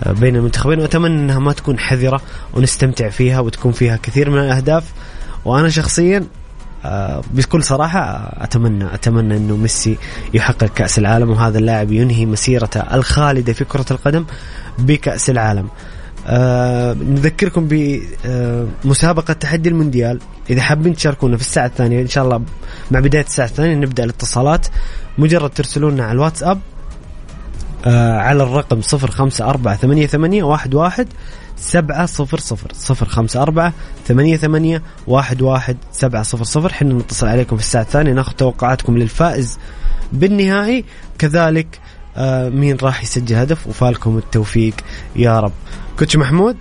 [0.07, 0.81] بين المنتخبين.
[0.81, 2.21] وأتمنى أنها ما تكون حذرة
[2.55, 4.85] ونستمتع فيها وتكون فيها كثير من الأهداف.
[5.45, 6.27] وأنا شخصيا
[6.85, 9.99] آه، بكل صراحة أتمنى أتمنى أنه ميسي
[10.35, 14.25] يحقق كأس العالم وهذا اللاعب ينهي مسيرته الخالدة في كرة القدم
[14.79, 15.69] بكأس العالم.
[16.27, 20.21] أه نذكركم بمسابقة آه، تحدي المونديال.
[20.51, 22.43] إذا حابين تشاركونا في الساعة الثانية إن شاء الله
[22.91, 24.67] مع بداية الساعة الثانية نبدأ الاتصالات.
[25.19, 26.61] مجرد ترسلونا على الواتساب
[27.85, 31.07] أه على الرقم 054 88 11
[31.63, 33.73] سبعة صفر صفر صفر خمسة أربعة
[34.07, 36.73] ثمانية ثمانية واحد واحد سبعة صفر صفر.
[36.73, 39.59] حنا نتصل عليكم في الساعة الثانية ناخذ توقعاتكم للفائز
[40.13, 40.85] بالنهائي.
[41.19, 41.81] كذلك
[42.17, 44.75] آه مين راح يسجل هدف؟ وفالكم التوفيق.
[45.17, 45.53] يا رب.
[45.99, 46.57] كوتش محمود؟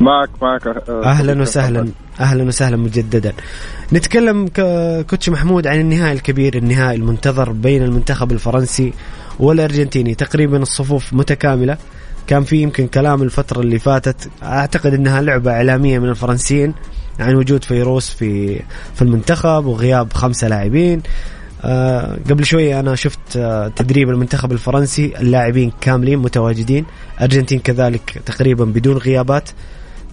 [0.00, 0.66] معك معك.
[0.66, 1.88] آه، أهلا وسهلا.
[2.20, 3.32] أهلا وسهلا مجددا.
[3.92, 4.48] نتكلم
[5.10, 8.92] كوتش محمود عن النهائي الكبير النهائي المنتظر بين المنتخب الفرنسي
[9.38, 10.14] والأرجنتيني.
[10.14, 11.78] تقريبا الصفوف متكاملة.
[12.28, 16.74] كان في يمكن كلام الفترة اللي فاتت أعتقد إنها لعبة إعلامية من الفرنسيين
[17.20, 18.60] عن وجود فيروس في
[18.94, 21.02] في المنتخب وغياب خمسة لاعبين.
[21.64, 26.84] آه قبل شوية أنا شفت آه تدريب المنتخب الفرنسي اللاعبين كاملين متواجدين
[27.20, 29.48] أرجنتين كذلك تقريبا بدون غيابات.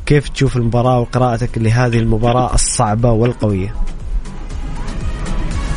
[0.06, 3.76] كيف تشوف المباراة وقراءتك لهذه المباراة الصعبة والقوية؟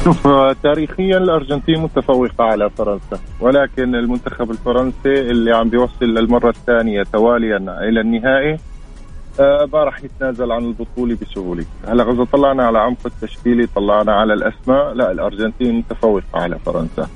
[0.09, 0.29] شوف
[0.63, 8.01] تاريخيا الأرجنتين متفوقة على فرنسا ولكن المنتخب الفرنسي اللي عم بيوصل للمرة الثانية تواليا إلى
[8.01, 8.59] النهائي
[9.41, 14.35] آه ما راح يتنازل عن البطولة بسهولة، هلأ إذا طلعنا على عمق التشكيلي طلعنا على
[14.35, 17.09] الأسماء، لا الأرجنتين متفوقة على فرنسا.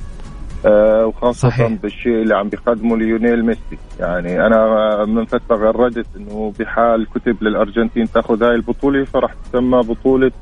[0.67, 1.73] آه وخاصة صحيح.
[1.83, 8.13] بالشيء اللي عم بيقدمه ليونيل ميسي يعني أنا من فترة غردت أنه بحال كتب للأرجنتين
[8.13, 10.33] تأخذ هاي البطولة فراح تسمى بطولة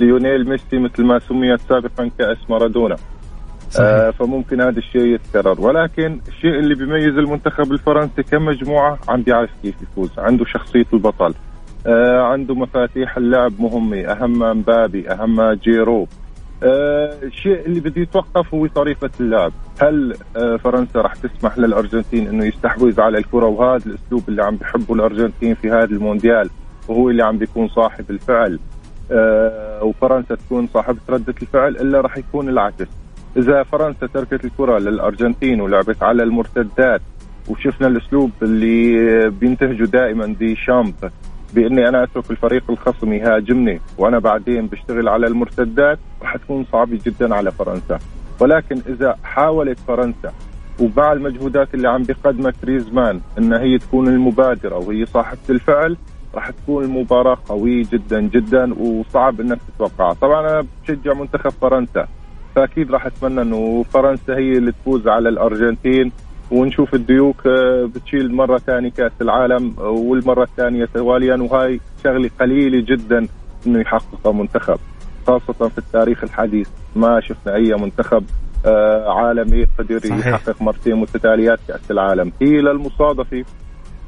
[0.00, 2.96] ليونيل ميسي مثل ما سميت سابقا كأس مارادونا.
[3.80, 5.60] آه فممكن هذا الشيء يتكرر.
[5.60, 10.10] ولكن الشيء اللي بيميز المنتخب الفرنسي كمجموعة عم بيعرف كيف يفوز.
[10.18, 11.34] عنده شخصية البطل.
[11.86, 14.00] آه عنده مفاتيح اللعب مهمة.
[14.00, 16.06] أهمها مبابي أهمها جيرو.
[16.62, 19.52] آه الشيء اللي بده يتوقف هو طريقة اللعب.
[19.82, 24.94] هل آه فرنسا راح تسمح للأرجنتين أنه يستحوذ على الكرة؟ وهذا الأسلوب اللي عم بحبه
[24.94, 26.50] الأرجنتين في هذا المونديال.
[26.88, 28.58] وهو اللي عم بيكون صاحب الفعل.
[29.82, 32.86] وفرنسا تكون صاحبة ردة الفعل إلا راح يكون العكس.
[33.36, 37.00] إذا فرنسا تركت الكرة للأرجنتين ولعبت على المرتدات
[37.48, 40.94] وشفنا الأسلوب اللي بينتهجه دائما دي شامب
[41.54, 47.34] بإني أنا أترك الفريق الخصم يهاجمني وأنا بعدين بشتغل على المرتدات راح تكون صعبة جدا
[47.34, 47.98] على فرنسا.
[48.40, 50.32] ولكن إذا حاولت فرنسا
[50.80, 55.96] ومع المجهودات اللي عم بيقدمها كريزمان إن هي تكون المبادرة وهي صاحبة الفعل
[56.34, 60.12] راح تكون المباراه قوية جدا جدا وصعب إنك تتوقعها.
[60.14, 62.06] طبعا أنا بشجع منتخب فرنسا
[62.56, 66.12] فأكيد راح أتمنى إنه فرنسا هي اللي تفوز على الأرجنتين
[66.50, 73.26] ونشوف الديوك آه، بتشيل مرة ثانية كأس العالم والمرة الثانية تواليا وهاي شغلة قليلة جدا
[73.66, 74.78] إنه يحققها منتخب
[75.26, 76.68] خاصة في التاريخ الحديث.
[76.96, 78.24] ما شفنا أي منتخب
[78.66, 80.00] آه، عالمي قدر.
[80.06, 82.32] يحقق مرتين متتاليات كأس العالم.
[82.42, 83.44] هي للمصادفه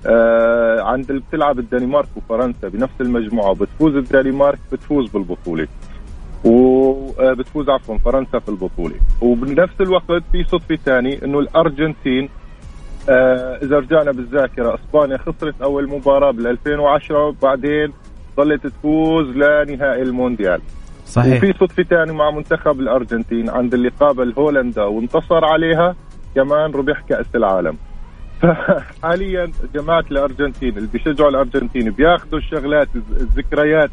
[0.06, 5.68] آه عند بتلعب الدنمارك وفرنسا بنفس المجموعة وبتفوز الدنمارك بتفوز بالبطولة.
[6.44, 8.94] وبتفوز عفوا فرنسا في البطولة.
[9.20, 12.28] وبنفس الوقت في صدفة ثاني إنه الأرجنتين
[13.08, 17.92] آه إذا رجعنا بالذاكرة إسبانيا خسرت أول مباراة بال 2010 وبعدين
[18.36, 20.60] ظلت تفوز لنهائي المونديال.
[21.06, 21.36] صحيح.
[21.36, 25.94] وفي صدفة ثانية مع منتخب الأرجنتين عند اللي قابل هولندا وانتصر عليها
[26.34, 27.76] كمان ربح كأس العالم.
[28.42, 33.90] فحاليا جماعة الأرجنتين اللي بيشجعوا الأرجنتين بياخذوا الشغلات الذكريات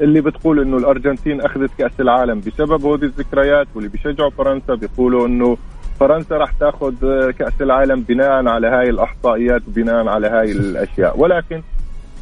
[0.00, 5.56] اللي بتقول إنه الأرجنتين أخذت كأس العالم بسبب هذه الذكريات واللي بيشجعوا فرنسا بيقولوا إنه
[6.00, 6.94] فرنسا راح تاخذ
[7.30, 11.20] كأس العالم بناء على هاي الاحصائيات وبناء على هاي الأشياء.
[11.20, 11.62] ولكن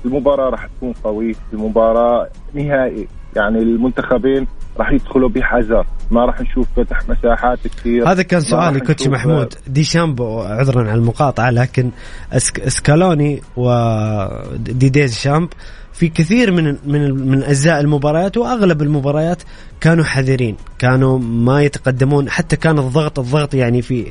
[0.04, 3.08] المباراة راح تكون قوية المباراة نهائي.
[3.37, 5.87] يعني المنتخبين راح يدخلوا بحذر.
[6.11, 8.08] ما راح نشوف فتح مساحات كثير.
[8.08, 9.54] هذا كان سؤالي كوتش محمود.
[9.66, 11.90] دي شامبو عذرا على المقاطعة لكن
[12.58, 15.48] اسكالوني وديديز شامب
[15.92, 19.42] في كثير من من من أجزاء المباريات وأغلب المباريات
[19.80, 20.56] كانوا حذرين.
[20.78, 22.30] كانوا ما يتقدمون.
[22.30, 24.06] حتى كان الضغط الضغط يعني في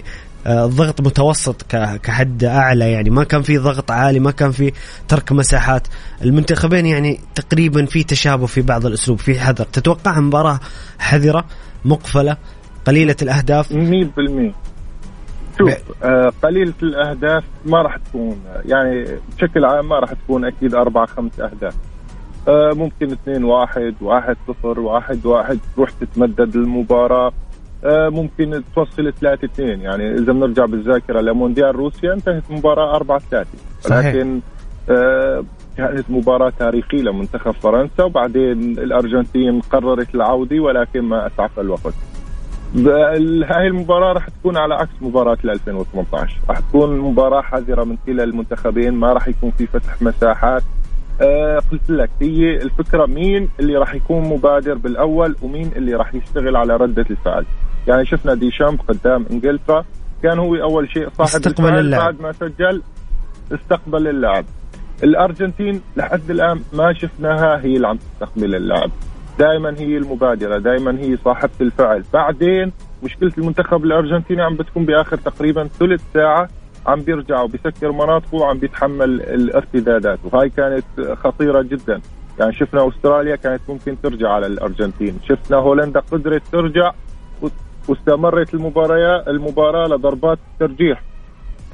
[0.47, 1.63] آه، الضغط متوسط
[2.03, 3.09] كحد أعلى يعني.
[3.09, 4.71] ما كان في ضغط عالي ما كان في
[5.07, 5.87] ترك مساحات.
[6.21, 9.65] المنتخبين يعني تقريبا في تشابه في بعض الأسلوب في حذر.
[9.65, 10.59] تتوقع مباراة
[10.99, 11.45] حذرة
[11.85, 12.37] مقفلة
[12.85, 14.53] قليلة الأهداف؟ 100%
[15.57, 15.69] شوف
[16.03, 18.41] آه قليلة الأهداف ما راح تكون.
[18.65, 19.05] يعني
[19.37, 21.75] بشكل عام ما راح تكون أكيد أربع خمس أهداف.
[22.47, 25.59] آه ممكن اثنين واحد واحد صفر واحد واحد.
[25.75, 27.31] تروح تتمدد المباراة.
[27.85, 29.81] ممكن توصل ثلاثة اثنين.
[29.81, 33.49] يعني إذا بنرجع بالذاكرة لمونديال روسيا انتهت المباراة أربعة ثلاثة.
[34.09, 34.39] لكن
[34.89, 35.43] آه
[35.77, 41.93] كانت مباراة تاريخية لمنتخب فرنسا وبعدين الأرجنتين قررت العودة ولكن ما أسعف الوقت.
[42.75, 48.93] هاي المباراة راح تكون على عكس مباراة 2018 راح تكون مباراة حذرة من كلا المنتخبين
[48.93, 50.63] ما راح يكون في فتح مساحات.
[51.21, 56.55] آه قلت لك هي الفكرة مين اللي راح يكون مبادر بالأول ومين اللي راح يشتغل
[56.55, 57.45] على ردة الفعل؟
[57.87, 59.85] يعني شفنا ديشامب قدام إنجلترا.
[60.23, 62.81] كان هو أول شيء صاحب استقبل اللعب بعد ما سجل
[63.51, 64.45] استقبل اللعب
[65.03, 68.91] الأرجنتين لحد الآن ما شفناها هي اللي عم تستقبل اللعب
[69.39, 72.03] دائما هي المبادرة دائما هي صاحبة الفعل.
[72.13, 72.71] بعدين
[73.03, 76.49] مشكلة المنتخب الأرجنتيني عم بتكون بآخر تقريبا ثلث ساعة
[76.87, 80.85] عم بيرجع وبيسكر مناطقه وعم بيتحمل الارتدادات وهاي كانت
[81.23, 82.01] خطيرة جدا.
[82.39, 85.19] يعني شفنا أستراليا كانت ممكن ترجع على الأرجنتين.
[85.29, 86.91] شفنا هولندا قدرت ترجع.
[87.87, 91.03] واستمرت المباراه المباراة لضربات ترجيح.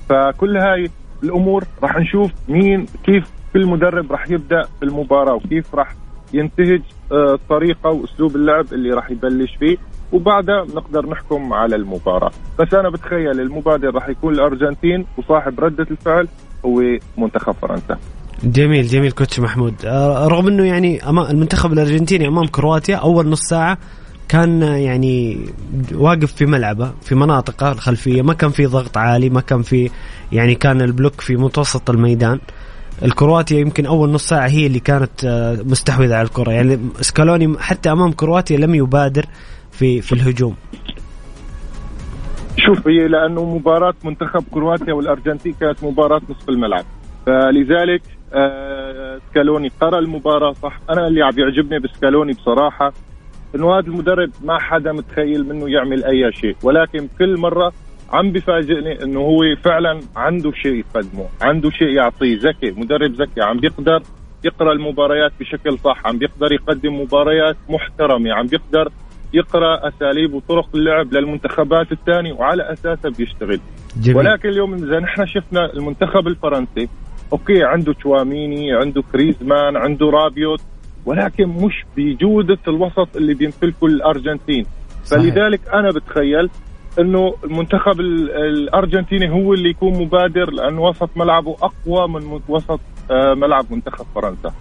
[0.09, 0.89] فكل هاي
[1.23, 5.95] الأمور راح نشوف مين كيف كل مدرب راح يبدأ المباراة وكيف راح
[6.33, 9.77] ينتهج آه، طريقة وأسلوب اللعب اللي راح يبلش فيه.
[10.13, 12.31] وبعدها نقدر نحكم على المباراة.
[12.59, 16.27] بس أنا بتخيل المبادر راح يكون الأرجنتين وصاحب ردة الفعل
[16.65, 16.81] هو
[17.17, 17.97] منتخب فرنسا.
[18.43, 19.73] جميل جميل كوتش محمود.
[19.85, 23.77] آه، رغم إنه يعني المنتخب الأرجنتيني أمام كرواتيا أول نص ساعة
[24.29, 25.45] كان يعني
[25.95, 29.89] واقف في ملعبه في مناطقه الخلفيه ما كان في ضغط عالي ما كان في
[30.31, 32.39] يعني كان البلوك في متوسط الميدان.
[33.03, 36.51] الكرواتيا يمكن أول نص ساعة هي اللي كانت آه، مستحوذة على الكرة.
[36.51, 39.25] يعني سكالوني حتى أمام كرواتيا لم يبادر
[39.71, 40.55] في في الهجوم.
[42.57, 46.85] شوف هي لأنه مباراة منتخب كرواتيا والأرجنتين كانت مباراة نصف الملعب.
[47.25, 48.01] فلذلك
[48.33, 50.79] آه سكالوني قرأ المباراة صح.
[50.89, 52.93] أنا اللي عم يعجبني بسكالوني بصراحة
[53.55, 56.55] إنه هذا المدرب ما حدا متخيل منه يعمل أي شيء.
[56.63, 57.73] ولكن كل مرة
[58.09, 62.37] عم بفاجئني إنه هو فعلا عنده شيء يقدمه عنده شيء يعطيه.
[62.39, 64.01] ذكي مدرب ذكي عم بيقدر
[64.43, 68.91] يقرأ المباريات بشكل صح عم بيقدر يقدم مباريات محترمة عم بيقدر
[69.33, 73.59] يقرأ أساليب وطرق اللعب للمنتخبات الثانية وعلى اساسها بيشتغل.
[74.01, 74.17] جميل.
[74.17, 76.89] ولكن اليوم إذا نحن شفنا المنتخب الفرنسي
[77.33, 80.61] okay عنده تشواميني عنده جريزمان عنده رابيوت
[81.07, 84.65] ولكن مش بجودة الوسط اللي بيمتلكه الأرجنتين.
[85.05, 85.21] صحيح.
[85.21, 86.49] فلذلك أنا بتخيل
[86.99, 92.79] إنه المنتخب الأرجنتيني هو اللي يكون مبادر لأنه وسط ملعبه أقوى من وسط
[93.11, 94.53] آه، ملعب منتخب فرنسا.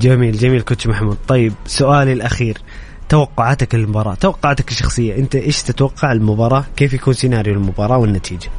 [0.00, 1.16] جميل جميل كوتش محمود.
[1.28, 2.58] طيب سؤالي الأخير.
[3.08, 8.50] توقعاتك للمباراة توقعاتك الشخصية أنت إيش تتوقع المباراة؟ كيف يكون سيناريو المباراة والنتيجة؟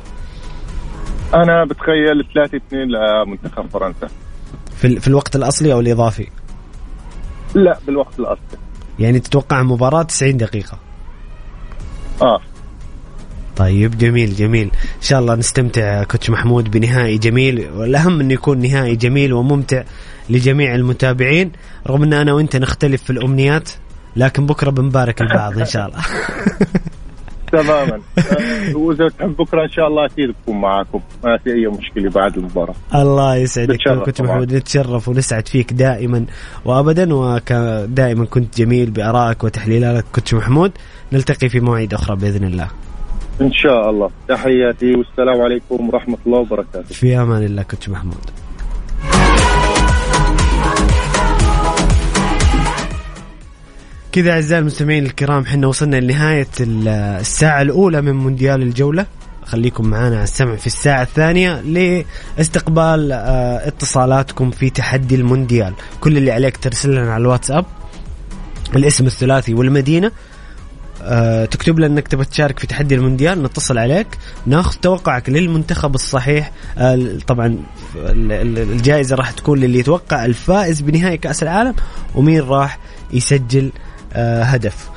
[1.34, 4.08] أنا بتخيل 3 2 لمنتخب فرنسا.
[4.76, 6.28] في, في الوقت الأصلي أو الإضافي؟
[7.64, 8.58] لا بالوقت الأصلي.
[9.00, 10.80] يعني تتوقع مباراة 90 دقيقة.
[12.22, 12.40] آه.
[13.56, 14.72] طيب جميل جميل.
[14.74, 17.70] إن شاء الله نستمتع كوتش محمود بنهائي جميل.
[17.72, 19.84] والأهم إنه يكون نهائي جميل وممتع
[20.30, 21.52] لجميع المتابعين
[21.88, 23.70] رغم إن أنا وأنت نختلف في الأمنيات
[24.16, 26.02] لكن بكرة بنبارك البعض إن شاء الله.
[27.52, 28.02] تماما.
[28.76, 31.00] وإذا تحب بكرة إن شاء الله أكيد بكون معاكم.
[31.24, 32.76] ما في أي مشكلة بعد المباراة.
[32.96, 33.78] الله يسعدك.
[34.06, 36.26] كنت محمود نتشرف ونسعد فيك دائما
[36.66, 37.14] وابدا.
[37.14, 40.06] ودائما كنت جميل بارائك وتحليلاتك.
[40.16, 40.72] كنت محمود.
[41.14, 42.68] نلتقي في مواعيد أخرى بإذن الله.
[43.42, 44.10] إن شاء الله.
[44.28, 46.96] تحياتي والسلام عليكم ورحمة الله وبركاته.
[46.96, 47.64] في أمان الله.
[47.64, 48.47] كنت محمود.
[54.18, 59.06] كذا أعزائي المستمعين الكرام حنا وصلنا لنهاية الساعة الأولى من مونديال الجولة.
[59.44, 65.74] خليكم معنا على السمع في الساعة الثانية لاستقبال آه، اتصالاتكم في تحدي المونديال.
[66.02, 67.66] كل اللي عليك ترسل لنا على الواتساب.
[68.76, 70.12] الاسم الثلاثي والمدينة.
[71.02, 74.08] أه تكتب لنا إنك تبغى تشارك في تحدي المونديال نتصل عليك.
[74.46, 76.52] ناخذ توقعك للمنتخب الصحيح.
[76.78, 77.58] أه طبعا
[77.96, 81.74] الجائزة راح تكون للي يتوقع الفائز بنهائي كأس العالم.
[82.16, 82.80] ومين راح
[83.14, 84.90] يسجل؟ آه، هدف.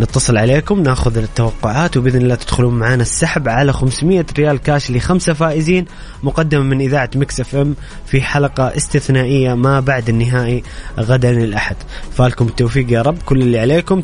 [0.00, 5.84] نتصل عليكم ناخذ التوقعات وبإذن الله تدخلون معنا السحب على 500 ريال كاش لخمسة فائزين
[6.22, 7.74] مقدمه من إذاعة مكس إف إم
[8.06, 10.62] في حلقة استثنائية ما بعد النهائي
[10.98, 11.76] غدا الاحد
[12.12, 14.00] فالكم التوفيق يا رب كل اللي عليكم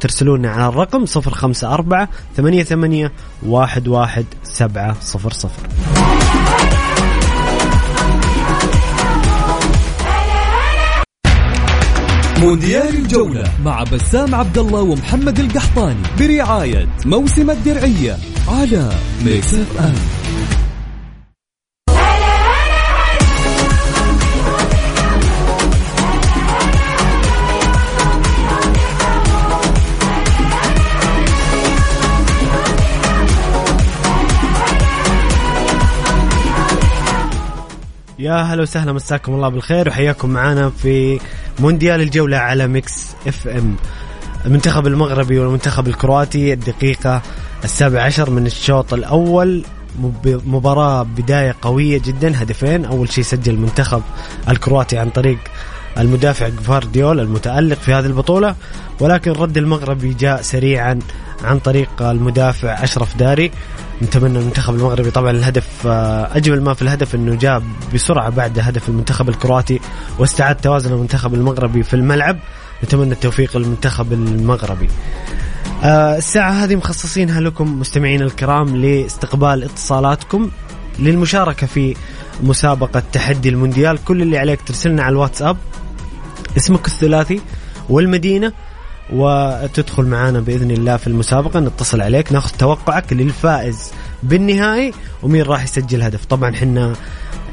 [0.00, 3.10] ترسلونا على الرقم 054 88
[3.46, 6.01] 11700
[12.42, 18.16] مونديال الجولة مع بسام عبد الله ومحمد القحطاني برعاية موسم الدرعية
[18.48, 18.90] على
[19.24, 19.94] ميكس اف ام
[38.18, 41.20] يا هلا وسهلا مساكم الله بالخير وحياكم معنا في
[41.58, 43.76] مونديال الجولة على ميكس إف إم.
[44.46, 47.22] المنتخب المغربي والمنتخب الكرواتي الدقيقة
[47.64, 49.64] السابع عشر من الشوط الأول.
[50.24, 52.84] مباراة بداية قوية جدا هدفين.
[52.84, 54.02] أول شيء سجل المنتخب
[54.48, 55.38] الكرواتي عن طريق
[55.98, 58.54] المدافع جفارديول المتألق في هذه البطولة.
[59.00, 60.98] ولكن الرد المغربي جاء سريعا
[61.44, 63.50] عن طريق المدافع أشرف داري.
[64.02, 67.62] نتمنى المنتخب المغربي طبعا الهدف آه، أجمل ما في الهدف إنه جاء
[67.94, 69.80] بسرعة بعد هدف المنتخب الكرواتي
[70.18, 72.38] واستعاد توازن المنتخب المغربي في الملعب.
[72.84, 74.88] نتمنى التوفيق للمنتخب المغربي.
[75.84, 80.50] آه الساعة هذه مخصصينها لكم مستمعين الكرام لاستقبال اتصالاتكم
[80.98, 81.96] للمشاركة في
[82.42, 84.04] مسابقة تحدي المونديال.
[84.04, 85.56] كل اللي عليك ترسلنا على الواتساب
[86.56, 87.40] اسمك الثلاثي
[87.88, 88.52] والمدينة
[89.12, 91.60] وتدخل معنا بإذن الله في المسابقة.
[91.60, 93.92] نتصل عليك ناخذ توقعك للفائز
[94.22, 94.92] بالنهائي
[95.22, 96.24] ومين راح يسجل هدف.
[96.24, 96.92] طبعا حنا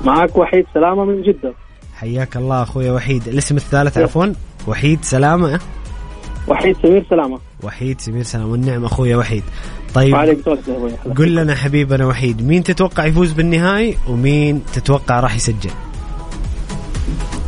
[0.05, 1.53] معك وحيد سلامة من جدة.
[1.95, 3.27] حياك الله أخوي وحيد.
[3.27, 4.25] الاسم الثالث عفوا
[4.67, 5.59] وحيد سلامة
[6.47, 7.39] وحيد سمير سلامة.
[7.63, 9.43] وحيد سمير سلامة والنعم أخوي وحيد.
[9.95, 10.15] طيب.
[11.17, 15.69] قل لنا حبيبنا وحيد مين تتوقع يفوز بالنهائي ومين تتوقع راح يسجل؟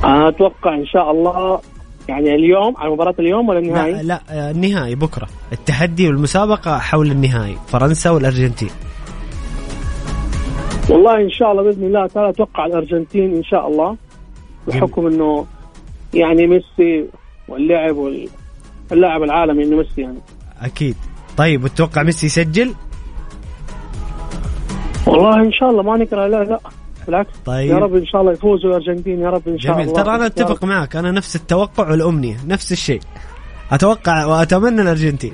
[0.04, 1.62] أنا أتوقع إن شاء الله
[2.10, 5.28] يعني اليوم على مباراة اليوم ولا النهائي؟ لا, لا آه، النهائي بكرة.
[5.52, 8.70] التحدي والمسابقة حول النهائي فرنسا والأرجنتين.
[10.90, 13.96] والله إن شاء الله بإذن الله تعالى أتوقع الأرجنتين إن شاء الله
[14.68, 15.46] بحكم إنه
[16.14, 17.06] يعني ميسي
[17.48, 17.96] واللعب
[18.92, 20.20] واللاعب العالمي إنه ميسي يعني.
[20.62, 20.96] أكيد.
[21.38, 22.74] طيب وتتوقع ميسي يسجل؟
[25.08, 26.60] والله إن شاء الله ما نكره لا لا.
[27.06, 27.32] بالعكس.
[27.46, 27.70] طيب.
[27.70, 29.88] يا رب إن شاء الله يفوزوا الأرجنتين يا رب إن شاء جميل.
[29.88, 30.04] الله.
[30.04, 33.00] ترى أنا أتفق معك أنا نفس التوقع والأمنية نفس الشيء.
[33.72, 35.34] أتوقع وأتمنى الأرجنتين.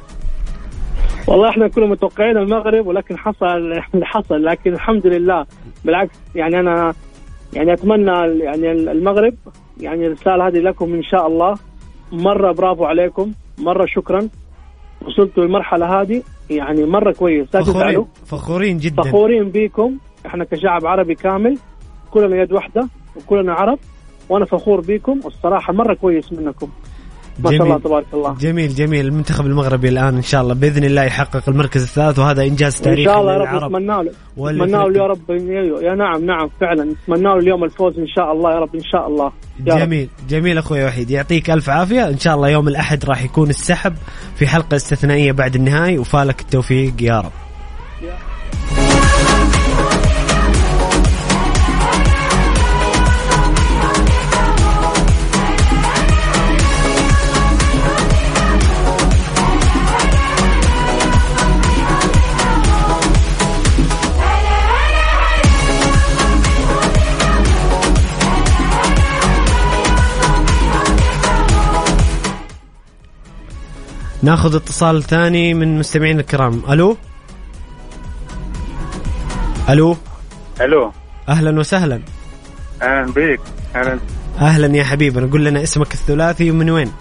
[1.28, 5.46] والله إحنا كنا متوقعين المغرب ولكن حصل اللي حصل لكن الحمد لله.
[5.86, 6.94] بالعكس يعني أنا
[7.54, 9.34] يعني أتمنى يعني المغرب
[9.80, 11.56] يعني الرسالة هذه لكم إن شاء الله.
[12.12, 14.30] مرة برافو عليكم مرة شكرا.
[15.08, 17.48] وصلتوا للمرحلة هذه يعني مرة كويس.
[17.54, 19.02] لا فخورين فخورين جدا.
[19.04, 21.58] فخورين بيكم إحنا كشعب عربي كامل
[22.12, 23.80] كلنا يد واحدة وكلنا عرب
[24.30, 26.68] وأنا فخور بيكم والصراحة مرة كويس منكم.
[27.40, 28.34] ما شاء الله تبارك الله.
[28.34, 29.06] جميل جميل.
[29.06, 33.14] المنتخب المغربي الآن إن شاء الله بإذن الله يحقق المركز الثالث وهذا إنجاز تاريخي ان
[33.14, 34.12] شاء الله يا رب نتمنى له.
[34.38, 35.30] نتمنى له يا رب.
[35.84, 36.84] يا نعم نعم فعلا.
[36.84, 39.32] نتمنى له اليوم الفوز إن شاء الله يا رب إن شاء الله.
[39.60, 40.28] جميل رب.
[40.28, 41.12] جميل أخوي وحيد.
[41.12, 42.08] يعطيك ألف عافية.
[42.08, 43.94] إن شاء الله يوم الأحد راح يكون السحب
[44.36, 47.32] في حلقة استثنائية بعد النهائي وفالك التوفيق يا رب.
[74.24, 76.62] ناخذ اتصال ثاني من مستمعين الكرام.
[76.70, 76.98] ألو؟
[79.70, 79.98] ألو؟
[80.62, 80.92] ألو.
[81.30, 82.02] أهلا وسهلا.
[82.82, 83.40] أهلا بك
[83.76, 84.00] أهلا.
[84.40, 86.92] أهلا يا حبيبنا قول لنا اسمك الثلاثي ومن وين؟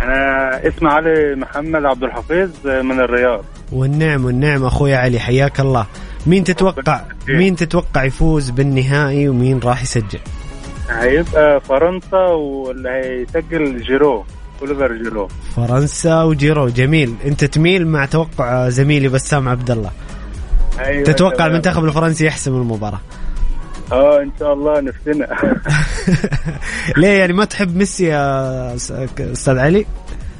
[0.00, 3.44] أنا اسمي علي محمد عبد الحفيظ من الرياض.
[3.72, 5.18] والنعم والنعم أخوي علي.
[5.20, 5.86] حياك الله.
[6.26, 10.20] مين تتوقع مين تتوقع يفوز بالنهائي ومين راح يسجل؟
[10.90, 14.24] هيبقى فرنسا واللي هيسجل جيرو.
[14.62, 15.28] أوليفر جيرو.
[15.56, 16.68] فرنسا وجيرو.
[16.68, 17.14] جميل.
[17.24, 19.90] أنت تميل مع توقع زميلي بسام عبد الله
[20.78, 23.00] أيوة تتوقع المنتخب الفرنسي يحسم المباراة؟
[23.92, 25.28] آه إن شاء الله نفسنا
[27.00, 29.86] ليه يعني ما تحب ميسي يا أستاذ علي؟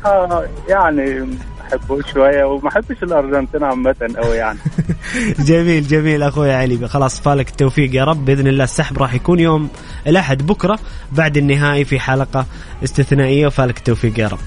[0.07, 1.27] آه يعني
[1.67, 4.59] بحبه شوية وما احبش الأرجنتين عامة قوي يعني.
[5.49, 6.89] جميل جميل أخوي علي.
[6.89, 8.25] خلاص فالك التوفيق يا رب.
[8.25, 9.69] بإذن الله السحب راح يكون يوم
[10.07, 10.79] الأحد بكرة
[11.12, 12.47] بعد النهائي في حلقة
[12.85, 13.47] استثنائية.
[13.47, 14.39] وفالك التوفيق يا رب.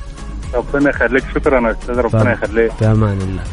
[0.53, 1.23] ربنا يخليك.
[1.35, 2.71] شكرا أستاذ ربنا يخليك.
[2.71, 3.43] في أمان الله.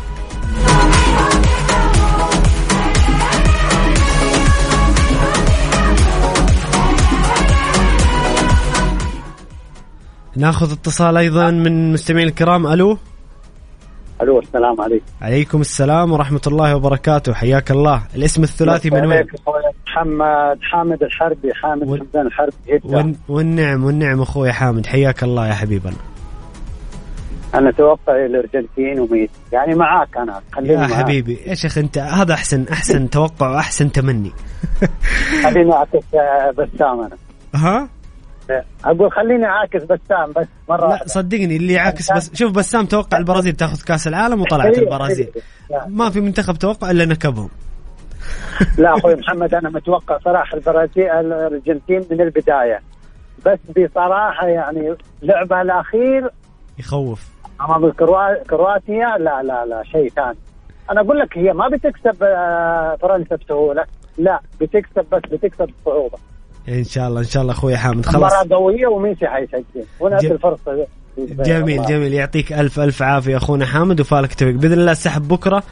[10.37, 12.67] ناخذ اتصال أيضا من مستمعين الكرام.
[12.67, 12.99] ألو؟
[14.23, 15.05] ألو السلام عليكم.
[15.23, 17.33] عليكم السلام ورحمة الله وبركاته.
[17.35, 18.03] حياك الله.
[18.17, 19.27] الاسم الثلاثي من وين؟
[19.87, 20.59] محمد.
[20.63, 21.97] حامد الحربي حامد و...
[21.97, 23.17] حمدان الحربي ون...
[23.29, 24.87] والنعم والنعم أخوي حامد.
[24.87, 25.97] حياك الله يا حبيبنا
[27.55, 30.41] أنا أتوقع الأرجنتين وميسي يعني معاك أنا.
[30.53, 30.93] خليني يا معاك.
[30.93, 34.33] حبيبي يا شيخ أنت؟ هذا أحسن أحسن توقع واحسن تمني.
[35.43, 36.05] خليني أعطيك
[36.59, 37.17] بسام أنا.
[37.55, 37.89] ها؟
[38.85, 43.53] أقول خليني عاكس بسام بس مرة لا صدقني اللي عاكس بس شوف بسام توقع البرازيل
[43.53, 45.31] تاخذ كأس العالم وطلعت البرازيل.
[45.89, 47.51] ما في منتخب توقع إلا نكبهم.
[48.79, 52.81] لا أخوي محمد أنا متوقع صراحة البرازيل الأرجنتين من البداية.
[53.47, 56.31] بس بصراحة يعني لعبها الأخير.
[56.79, 57.29] يخوف.
[57.61, 57.91] امام
[58.49, 60.39] كرواتيا لا لا لا شيء ثاني.
[60.91, 63.85] أنا أقول لك هي ما بتكسب آه، فرنسا بسهولة.
[64.19, 66.19] لا بتكسب بس بتكسب بصعوبة.
[66.69, 68.33] إن شاء الله إن شاء الله أخوي حامد خلاص.
[68.33, 69.85] مباراه قوية وميسي حيسجل.
[70.01, 70.87] ونفس الفرصة.
[71.19, 72.13] جميل جميل.
[72.13, 75.63] يعطيك ألف ألف عافية أخونا حامد وفالك التوفيق بإذن الله السحب بكرة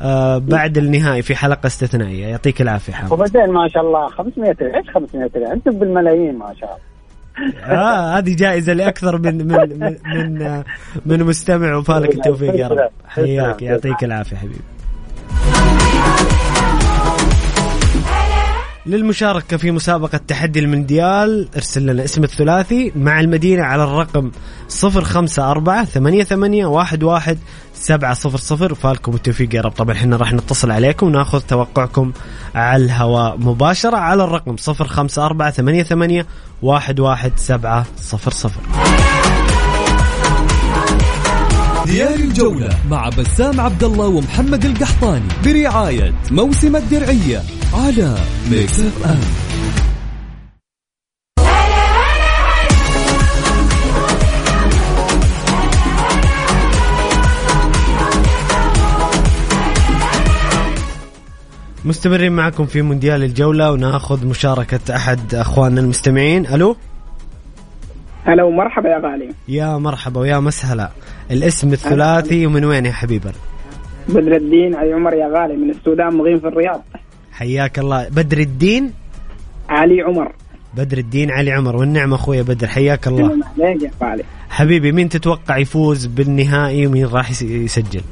[0.00, 2.26] آه بعد النهائي في حلقة استثنائية.
[2.26, 3.12] يعطيك العافية حامد.
[3.12, 6.94] وبعدين ما شاء الله 500 إيش 500 أنتم بالملايين ما شاء الله.
[7.64, 10.62] آه هذه جائزة لأكثر من من من من,
[11.06, 12.90] من مستمع وفالك التوفيق يا رب.
[13.08, 14.60] حياك يعطيك العافية حبيبي.
[18.86, 24.30] للمشاركة في مسابقة تحدي المونديال ارسل لنا اسم الثلاثي مع المدينة على الرقم
[24.84, 27.36] 054 88 11
[27.74, 29.70] 700 وفالكم التوفيق يا رب.
[29.72, 32.12] طبعا إحنا راح نتصل عليكم وناخذ توقعكم
[32.54, 36.24] على الهواء مباشرة على الرقم 054 88
[36.64, 39.23] 11 700
[41.86, 47.42] ديال الجولة مع بسام عبد الله ومحمد القحطاني برعاية موسم الدرعية
[47.74, 48.18] على
[48.50, 49.20] ميكس اف ام
[61.84, 66.46] مستمرين معكم في مونديال الجولة وناخذ مشاركة أحد أخواننا المستمعين.
[66.46, 66.76] ألو؟
[68.24, 69.28] هلا ومرحبا يا غالي.
[69.48, 70.90] يا مرحبا ويا مسهلا.
[71.30, 73.32] الاسم الثلاثي ومن وين يا حبيبنا
[74.08, 76.82] بدر الدين علي عمر يا غالي من السودان مغيم في الرياض.
[77.32, 78.08] حياك الله.
[78.08, 78.92] بدر الدين؟
[79.68, 80.32] علي عمر.
[80.76, 81.76] بدر الدين علي عمر.
[81.76, 83.40] والنعم أخويا بدر حياك الله.
[83.58, 84.24] يا غالي.
[84.50, 88.02] حبيبي مين تتوقع يفوز بالنهائي ومين راح يسجل؟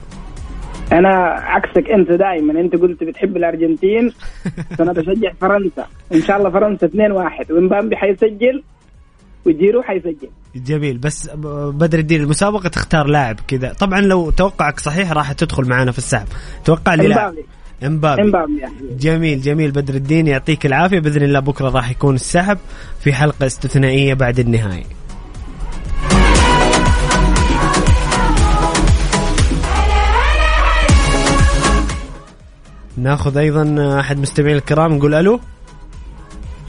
[0.92, 1.08] أنا
[1.54, 4.12] عكسك أنت دائما أنت قلت بتحب الأرجنتين
[4.78, 5.86] فانا بشجع فرنسا.
[6.14, 8.62] إن شاء الله فرنسا 2 1 ومبامبي حيسجل.
[9.46, 10.28] وجيرو حيسجل.
[10.56, 10.98] جميل.
[10.98, 13.72] بس بدر الدين المسابقة تختار لاعب كذا.
[13.72, 16.26] طبعا لو توقعك صحيح راح تدخل معنا في السحب.
[16.64, 17.34] توقع لي لاعب.
[17.84, 18.22] إمبابي.
[18.22, 18.62] إمبابي.
[18.98, 19.70] جميل جميل.
[19.70, 21.00] بدر الدين يعطيك العافية.
[21.00, 22.58] بإذن الله بكرة راح يكون السحب
[23.00, 24.84] في حلقة استثنائية بعد النهايه
[32.96, 35.40] ناخذ أيضا أحد مستمعين الكرام نقول ألو.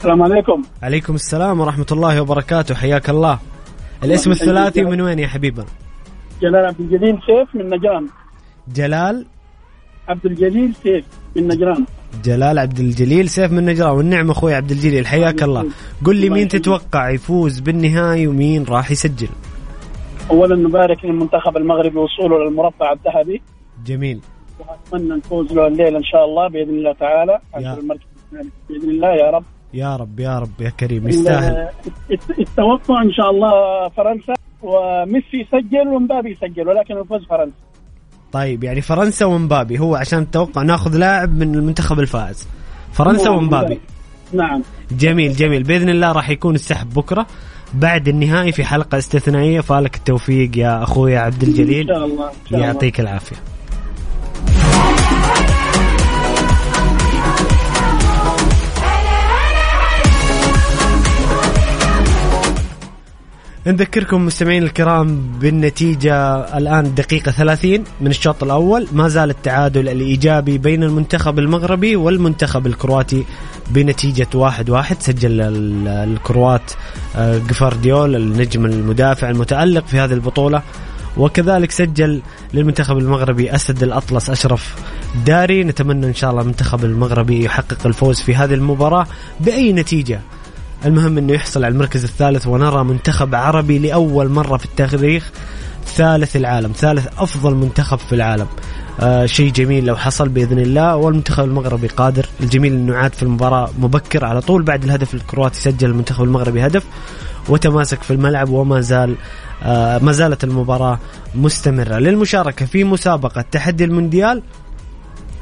[0.04, 0.62] السلام عليكم.
[0.82, 2.74] عليكم السلام ورحمة الله وبركاته.
[2.74, 3.38] حياك الله.
[4.04, 5.64] الاسم الثلاثي من وين يا حبيبنا
[6.42, 8.06] جلال عبد الجليل سيف من نجران.
[8.74, 9.26] جلال؟
[10.08, 11.04] عبد الجليل سيف
[11.36, 11.84] من نجران.
[12.24, 13.90] جلال عبد الجليل سيف من نجران.
[13.90, 15.06] والنعم أخوي عبد الجليل.
[15.06, 15.64] حياك الله
[16.04, 19.28] قل لي مين تتوقع يفوز بالنهائي ومين راح يسجل؟
[20.30, 23.42] اولا نبارك للمنتخب المغربي وصوله للمربع الذهبي.
[23.86, 24.20] جميل.
[24.60, 27.38] وأتمنى نفوز له الليلة إن شاء الله بإذن الله تعالى.
[27.54, 28.02] عشان المركز
[28.68, 29.14] بإذن الله.
[29.14, 29.44] يا رب.
[29.74, 31.68] يا رب يا رب يا كريم يستاهل.
[32.38, 37.56] التوقع إن شاء الله فرنسا وميسي يسجل ومبابي يسجل ولكن الفوز فرنسا.
[38.32, 42.48] طيب يعني فرنسا ومبابي هو عشان التوقع ناخذ لاعب من المنتخب الفائز.
[42.92, 43.38] فرنسا نعم.
[43.38, 43.80] ومبابي.
[44.32, 44.62] نعم.
[44.90, 45.62] جميل جميل.
[45.62, 47.26] بإذن الله راح يكون السحب بكرة.
[47.74, 51.90] بعد النهائي في حلقة استثنائية فالك التوفيق يا أخوي عبد الجليل.
[51.90, 52.66] إن شاء الله, إن شاء الله.
[52.66, 53.36] يعطيك العافية.
[63.66, 68.86] نذكركم مستمعين الكرام بالنتيجة الآن دقيقة 30 من الشوط الأول.
[68.92, 73.24] ما زال التعادل الإيجابي بين المنتخب المغربي والمنتخب الكرواتي
[73.70, 75.02] بنتيجة واحد واحد.
[75.02, 75.40] سجل
[75.86, 76.72] الكروات
[77.18, 80.62] جفارديول النجم المدافع المتألق في هذه البطولة
[81.16, 82.22] وكذلك سجل
[82.54, 84.74] للمنتخب المغربي أسد الأطلس أشرف
[85.26, 85.64] داري.
[85.64, 89.06] نتمنى إن شاء الله المنتخب المغربي يحقق الفوز في هذه المباراة
[89.40, 90.20] بأي نتيجة.
[90.84, 95.30] المهم أنه يحصل على المركز الثالث ونرى منتخب عربي لأول مرة في التاريخ
[95.86, 98.46] ثالث العالم ثالث أفضل منتخب في العالم.
[99.00, 102.26] آه شيء جميل لو حصل بإذن الله والمنتخب المغربي قادر.
[102.40, 106.84] الجميل إنه عاد في المباراة مبكر على طول بعد الهدف الكرواتي سجل المنتخب المغربي هدف
[107.48, 109.14] وتماسك في الملعب وما زال
[109.62, 110.98] آه ما زالت المباراة
[111.34, 111.98] مستمرة.
[111.98, 114.42] للمشاركة في مسابقة تحدي المونديال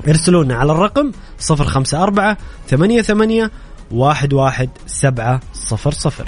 [0.09, 1.13] ارسلونا على الرقم
[1.51, 2.37] 054
[2.69, 3.51] 88
[3.93, 6.27] 11700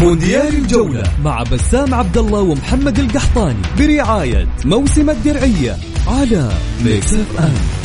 [0.00, 6.52] مونديال الجولة مع بسام عبد الله ومحمد القحطاني برعاية موسم الدرعية على
[6.84, 7.81] Mix FM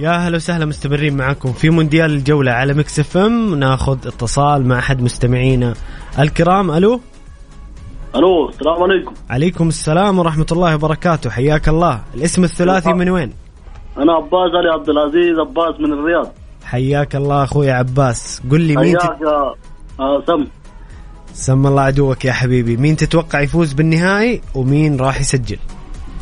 [0.00, 3.54] يا هلا وسهلا مستمرين معكم في مونديال الجولة على Mix FM.
[3.54, 5.74] ناخذ اتصال مع أحد مستمعينا
[6.18, 6.70] الكرام.
[6.70, 7.00] ألو؟
[8.16, 9.14] ألو السلام عليكم.
[9.30, 11.30] عليكم السلام ورحمة الله وبركاته.
[11.30, 12.02] حياك الله.
[12.14, 13.32] الاسم الثلاثي من وين؟
[13.98, 16.32] أنا عباس علي عبد العزيز عباس من الرياض.
[16.64, 18.42] حياك الله أخوي عباس.
[18.50, 19.54] قل لي مين حياك يا
[20.00, 20.46] آه سم.
[21.34, 22.76] سم الله عدوك يا حبيبي.
[22.76, 25.58] مين تتوقع يفوز بالنهائي ومين راح يسجل؟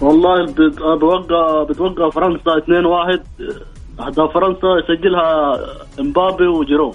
[0.01, 3.21] والله بت- بتوقع بتوقع فرنسا 2 1
[4.01, 5.57] اهداف فرنسا يسجلها
[6.01, 6.95] إمبابي وجيرو.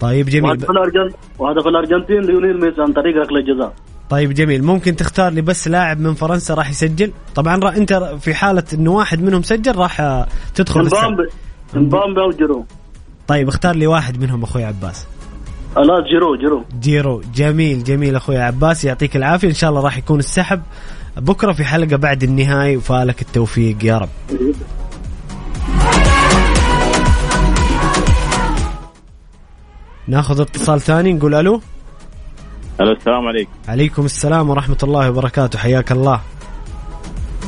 [0.00, 0.44] طيب جميل.
[0.50, 3.72] وهدف الارجنتين وهدف الأرجنتين ليونيل ميسي عن طريق ركله جزاء
[4.10, 4.64] طيب جميل.
[4.64, 8.92] ممكن تختار لي بس لاعب من فرنسا راح يسجل؟ طبعا را أنت في حالة إنه
[8.92, 11.28] واحد منهم سجل راح تدخل امبابي
[11.76, 12.64] إمبابي أو جيرو.
[13.28, 15.06] طيب اختار لي واحد منهم أخوي عباس.
[15.76, 16.64] لا جيرو جيرو.
[16.80, 17.22] جيرو.
[17.34, 18.84] جميل جميل أخوي عباس.
[18.84, 19.48] يعطيك العافية.
[19.48, 20.62] إن شاء الله راح يكون السحب.
[21.16, 24.08] بكرة في حلقة بعد النهاية وفالك التوفيق يا رب.
[30.08, 31.60] ناخذ اتصال ثاني نقول ألو.
[32.80, 33.50] ألو السلام عليكم.
[33.68, 36.20] عليكم السلام ورحمة الله وبركاته حياك الله.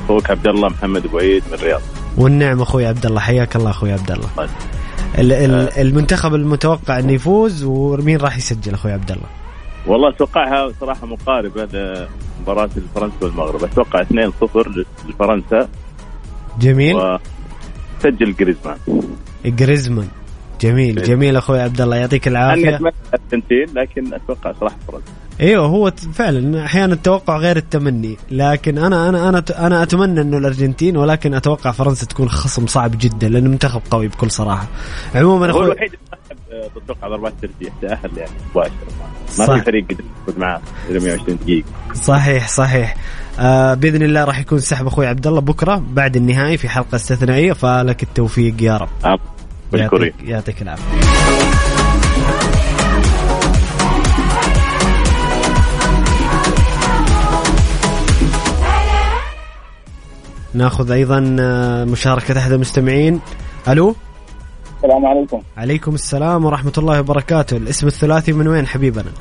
[0.05, 1.81] أخوك عبد الله محمد أبو عيد من الرياض.
[2.17, 4.29] والنعم أخوي عبد الله حياك الله أخوي عبد الله.
[4.37, 4.49] طيب.
[5.19, 9.27] ال- ال- المنتخب المتوقع إنه يفوز ومين راح يسجل أخوي عبد الله؟
[9.87, 13.65] والله اتوقعها صراحة مقاربه لمباراه الفرنسا والمغرب.
[13.65, 15.69] أتوقع 2-0 لفرنسا.
[16.61, 16.97] جميل.
[16.97, 18.77] وسجل جريزمان.
[19.45, 20.09] جريزمان.
[20.61, 21.03] جميل.
[21.03, 21.37] جميل.
[21.37, 21.97] أخوي عبد الله.
[21.97, 25.13] يعطيك أنا العافيه أتمنى الارجنتين لكن أتوقع صراحة فرنسا.
[25.41, 28.17] إيوه هو فعلا أحيانا التوقع غير التمني.
[28.31, 33.29] لكن أنا أنا أنا أنا أتمنى إنه الأرجنتين ولكن أتوقع فرنسا تكون خصم صعب جدا
[33.29, 34.67] لأنه منتخب قوي بكل صراحة.
[35.15, 35.91] عموما هو أخوي الوحيد
[36.51, 38.73] اللي صاحب أتوقع ضربات ترجيح تاهل يعني مباشرة.
[39.39, 39.59] ما.
[39.59, 40.61] في فريق قدر يفوز معاه
[40.91, 41.67] إلى 120 دقيقة.
[41.95, 42.97] صحيح صحيح.
[43.39, 47.53] آه بإذن الله راح يكون سحب أخوي عبد الله بكرة بعد النهائي في حلقة استثنائية
[47.53, 48.89] فلك التوفيق يا رب.
[49.05, 49.19] آه،
[49.73, 50.13] مشكورين.
[50.13, 50.83] يعطيك, يعطيك العافية.
[60.55, 63.21] ناخذ أيضا آه، مشاركة أحد المستمعين.
[63.69, 63.97] ألو؟
[64.77, 65.43] السلام عليكم.
[65.57, 67.57] عليكم السلام ورحمة الله وبركاته.
[67.57, 69.13] الاسم الثلاثي من وين حبيبنا؟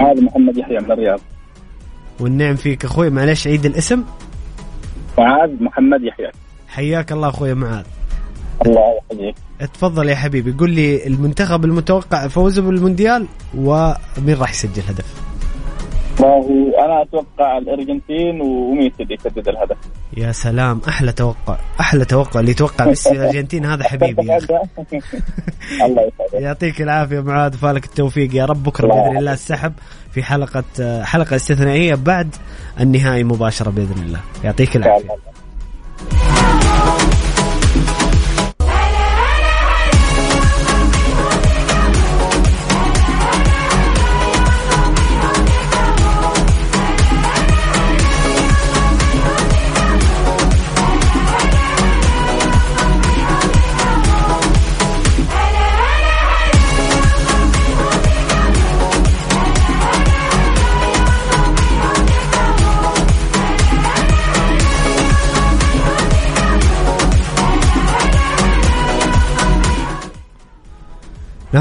[0.00, 1.20] هذا محمد يحيى من الرياض.
[2.20, 3.10] والنعم فيك أخوي.
[3.10, 4.04] معلش عيد الاسم؟
[5.18, 6.30] معاذ محمد يحيى.
[6.68, 7.84] حياك الله أخوي معاذ.
[8.66, 9.34] الله يحييك.
[9.74, 10.52] تفضل يا حبيبي.
[10.52, 15.29] قل لي المنتخب المتوقع فوزه بالمونديال ومين راح يسجل هدف؟
[16.22, 19.76] والله أنا أتوقع الأرجنتين وميسي اللي يسدد الهدف.
[20.16, 24.38] يا سلام أحلى توقع أحلى توقع اللي يتوقع ميسي الأرجنتين هذا حبيبي يا
[25.86, 26.32] الله يسعدك.
[26.42, 29.72] يعطيك العافية معاذ فالك التوفيق يا رب بكرة بإذن الله السحب
[30.12, 30.64] في حلقة
[31.04, 32.34] حلقة استثنائية بعد
[32.80, 34.20] النهائي مباشرة بإذن الله.
[34.44, 35.08] يعطيك العافية.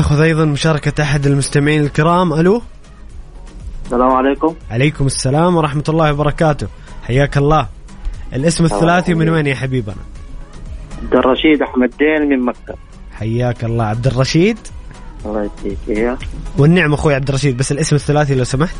[0.10, 2.34] ناخذ أيضا مشاركة أحد المستمعين الكرام.
[2.34, 2.62] ألو؟
[3.86, 4.56] السلام عليكم.
[4.72, 6.68] عليكم السلام ورحمة الله وبركاته.
[7.04, 7.68] حياك الله.
[8.34, 9.96] الاسم الثلاثي من وين يا حبيبنا؟
[11.02, 12.76] عبد الرشيد أحمد دين من مكة.
[13.14, 13.84] حياك الله.
[13.84, 14.58] عبد الرشيد؟
[15.26, 16.18] الله يديك اياه
[16.58, 18.78] والنعم أخوي عبد الرشيد بس الاسم الثلاثي لو سمحت.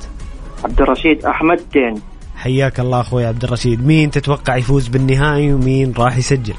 [0.64, 2.02] عبد الرشيد أحمد تاني
[2.36, 3.88] حياك الله أخوي عبد الرشيد.
[3.88, 6.56] مين تتوقع يفوز بالنهائي ومين راح يسجل؟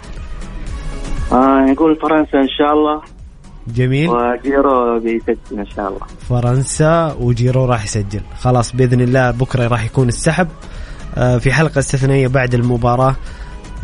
[1.33, 3.20] آه نقول فرنسا إن شاء الله.
[3.67, 4.09] جميل.
[4.09, 6.01] وجيرو بيسجل إن شاء الله.
[6.29, 8.21] فرنسا وجيرو راح يسجل.
[8.39, 10.49] خلاص بإذن الله بكرة راح يكون السحب.
[11.17, 13.17] آه، في حلقة استثنائية بعد المباراة.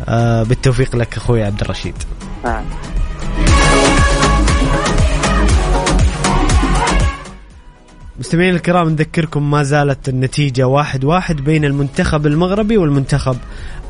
[0.09, 1.95] آه، بالتوفيق لك أخوي عبد الرشيد.
[2.45, 2.63] آه.
[8.19, 13.37] مستمعين الكرام نذكركم ما زالت النتيجة واحد واحد بين المنتخب المغربي والمنتخب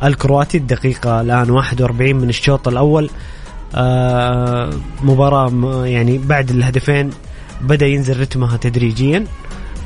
[0.04, 0.58] الكرواتي.
[0.58, 3.10] الدقيقة الآن 41 من الشوط الأول.
[5.04, 7.10] مباراة م- يعني بعد الهدفين
[7.62, 9.26] بدأ ينزل رتمها تدريجيا.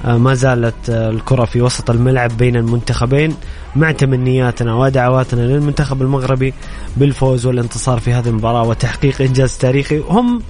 [0.05, 3.35] آه ما زالت آه الكرة في وسط الملعب بين المنتخبين
[3.75, 6.53] مع تمنياتنا ودعواتنا للمنتخب المغربي
[6.97, 9.99] بالفوز والانتصار في هذه المباراة وتحقيق إنجاز تاريخي.
[9.99, 10.41] هم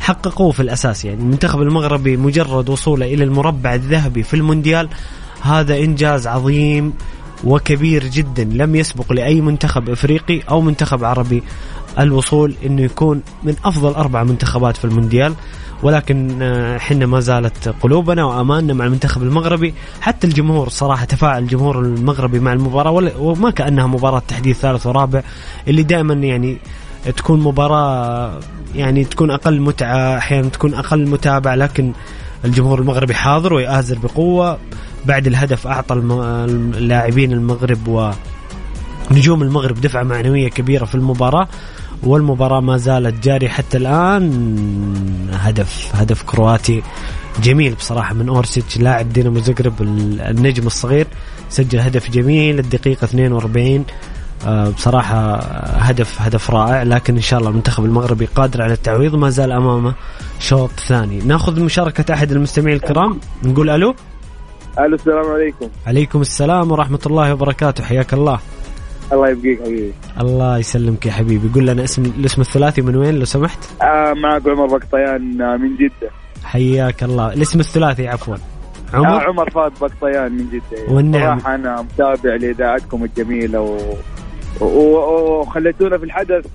[0.00, 1.04] حققوه في الأساس.
[1.04, 4.88] يعني المنتخب المغربي مجرد وصوله إلى المربع الذهبي في المونديال
[5.42, 6.92] هذا إنجاز عظيم
[7.44, 8.44] وكبير جدا.
[8.44, 11.42] لم يسبق لأي منتخب إفريقي أو منتخب عربي
[11.98, 15.34] الوصول إنه يكون من أفضل أربع منتخبات في المونديال
[15.82, 19.74] ولكن آه، حنا ما زالت قلوبنا وأماننا مع المنتخب المغربي.
[20.00, 25.22] حتى الجمهور صراحة تفاعل الجمهور المغربي مع المباراة وما كأنها مباراة تحديث ثالث ورابع
[25.68, 26.58] اللي دائما يعني
[27.16, 28.40] تكون مباراة
[28.74, 31.92] يعني تكون أقل متعة أحيانا تكون أقل متابعة لكن
[32.44, 34.58] الجمهور المغربي حاضر ويآزر بقوة.
[35.06, 38.12] بعد الهدف الم- اللاعبين المغرب
[39.10, 41.48] ونجوم المغرب دفعة معنوية كبيرة في المباراة.
[42.02, 45.28] والمباراة ما زالت جارية حتى الآن.
[45.32, 46.82] هدف هدف كرواتي
[47.42, 51.06] جميل بصراحة من أورسيتش لاعب دينامو زغرب النجم الصغير.
[51.48, 53.84] سجل هدف جميل الدقيقة 42
[54.46, 56.82] آه، بصراحة هدف هدف رائع.
[56.82, 59.94] لكن إن شاء الله المنتخب المغربي قادر على التعويض ما زال أمامه
[60.40, 61.18] شوط ثاني.
[61.18, 63.20] نأخذ مشاركة أحد المستمعين الكرام.
[63.42, 63.94] نقول ألو.
[64.78, 65.68] ألو السلام عليكم.
[65.86, 67.84] عليكم السلام ورحمة الله وبركاته.
[67.84, 68.38] حياك الله.
[69.12, 69.92] الله يبقيك حبيبي.
[70.20, 71.48] الله يسلمك يا حبيبي.
[71.54, 75.76] قول لنا اسم الاسم الثلاثي من وين لو سمحت؟ آه معك عمر بقطيان آه، من
[75.76, 76.10] جدة.
[76.44, 77.32] حياك الله.
[77.32, 78.36] الاسم الثلاثي عفوا.
[78.94, 80.94] عمر آه عمر؟ فهد بقطيان من جدة.
[80.94, 81.38] والنعم.
[81.38, 83.78] صراحة أنا متابع لإذاعتكم الجميلة و...
[84.60, 86.46] وخليتونا في الحدث.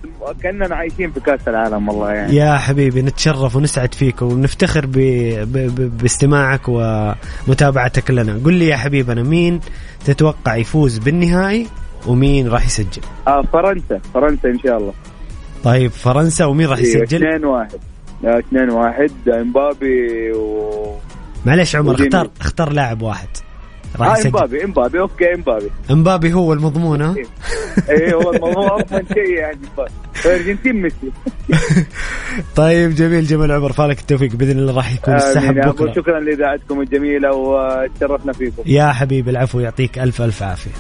[0.44, 2.36] كأننا عايشين في كأس العالم والله يعني.
[2.36, 4.92] يا حبيبي نتشرف ونسعد فيك ونفتخر ب...
[4.92, 5.58] ب...
[5.58, 5.98] ب...
[5.98, 8.40] باستماعك ومتابعتك لنا.
[8.46, 9.60] قل لي يا حبيبنا مين
[10.06, 11.68] تتوقع يفوز بالنهائي؟
[12.08, 14.00] ومين راح يسجل؟ آه فرنسا.
[14.14, 14.94] فرنسا إن شاء الله.
[15.64, 17.72] طيب فرنسا ومين راح يسجل؟ 2 1
[18.24, 20.96] 2 1 إمبابي و
[21.46, 22.08] معلش عمر وديني.
[22.08, 23.28] اختار اختار لاعب واحد.
[24.00, 25.00] راح آه إمبابي إمبابي.
[25.00, 25.70] أوكي إمبابي.
[25.92, 27.16] إمبابي هو المضمون ها؟
[27.90, 28.14] إيه.
[28.14, 29.60] هو الموضوع اضمن شيء يعني.
[30.26, 31.12] الارجنتين ميسي.
[32.56, 33.72] طيب جميل جمال عمر.
[33.72, 34.36] فالك التوفيق.
[34.36, 35.94] بإذن الله راح يكون السحب بكرة.
[35.94, 38.64] شكرا لإذاعتكم الجميلة وتشرفنا فيكم.
[38.66, 40.72] يا حبيبي العفو يعطيك ألف ألف عافية.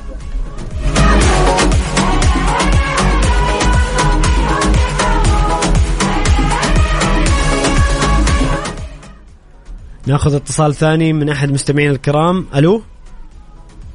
[10.10, 12.46] ناخذ اتصال ثاني من أحد مستمعين الكرام.
[12.56, 12.82] ألو؟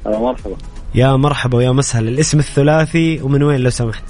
[0.05, 0.55] هلا مرحبا.
[0.95, 2.09] يا مرحبا ويا مسهلا.
[2.09, 4.03] الاسم الثلاثي ومن وين لو سمحت؟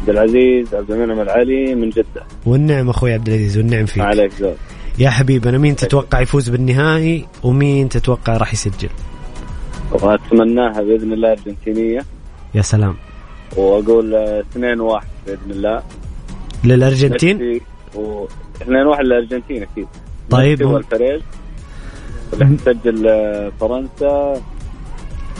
[0.00, 2.26] عبد العزيز عبد المنعم العلي من جدة.
[2.46, 4.02] والنعم أخوي عبد العزيز والنعم فيك.
[4.02, 4.56] عليك زود.
[4.98, 8.88] يا حبيبنا مين تتوقع يفوز بالنهائي ومين تتوقع راح يسجل؟
[9.92, 12.04] وأتمناها بإذن الله ارجنتينيه
[12.54, 12.96] يا سلام.
[13.56, 15.82] وأقول 2 1 بإذن الله.
[16.64, 17.60] للأرجنتين؟
[17.94, 18.26] و
[18.62, 19.86] 2 1 للأرجنتين أكيد.
[20.30, 20.62] طيب.
[22.40, 24.42] راح تسجل آه، فرنسا.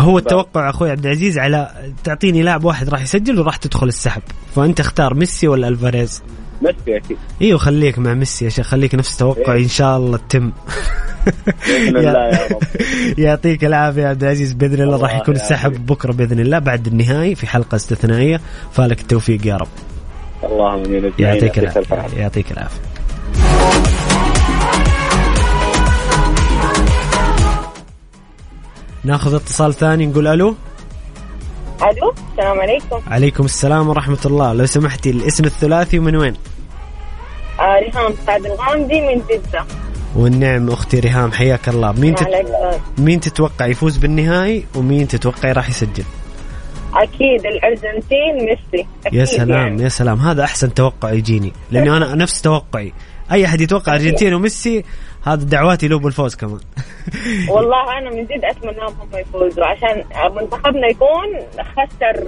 [0.01, 1.71] هو التوقع أخوي عبد العزيز على
[2.05, 4.23] تعطيني لاعب واحد راح يسجل وراح تدخل السحب.
[4.57, 6.23] فأنت اختار ميسي ولا ألفاريز؟
[6.63, 7.17] ميسي أكيد.
[7.43, 10.53] أيوه خليك مع ميسي يا شيخ خليك نفس توقعي إن شاء الله تتم.
[13.19, 15.35] يعطيك العافية يا عبد العزيز بإذن الله راح يكون.
[15.35, 18.41] السحب بكرة بإذن الله بعد النهائي في حلقة استثنائية.
[18.73, 19.69] فالك التوفيق يا رب.
[20.45, 21.13] اللهم.
[21.19, 21.97] يعطيك العافية.
[21.97, 22.81] عافيه يعطيك العافية.
[29.07, 30.55] ناخذ اتصال ثاني نقول ألو؟
[31.83, 33.01] ألو السلام عليكم.
[33.07, 34.53] عليكم السلام ورحمة الله.
[34.53, 36.35] لو سمحتي الاسم الثلاثي ومن وين؟
[37.61, 39.65] آه ريهام سعد الغامدي من جدة.
[40.17, 41.93] والنعم أختي ريهام حياك الله.
[41.93, 42.27] مين تت...
[42.99, 46.05] مين تتوقع يفوز بالنهائي ومين تتوقع راح يسجل؟
[46.95, 48.87] أكيد الأرجنتين ميسي.
[49.13, 49.83] يا سلام يعني.
[49.83, 50.21] يا سلام.
[50.21, 52.93] هذا أحسن توقع يجيني لأنه أنا نفس توقعي.
[53.33, 54.85] أي أحد يتوقع أرجنتين وميسي
[55.27, 56.61] هذا دعواتي له بالفوز كمان.
[57.53, 60.05] والله أنا من جد اتمناهم هم يفوزوا عشان
[60.37, 61.27] منتخبنا يكون
[61.59, 62.25] خسر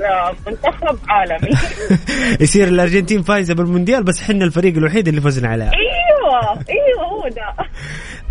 [0.46, 1.51] منتخب عالمي.
[2.44, 5.70] يصير الأرجنتين فايزة بالمونديال بس حنا الفريق الوحيد اللي فزنا عليها.
[5.72, 7.64] أيوه أيوه هو ده.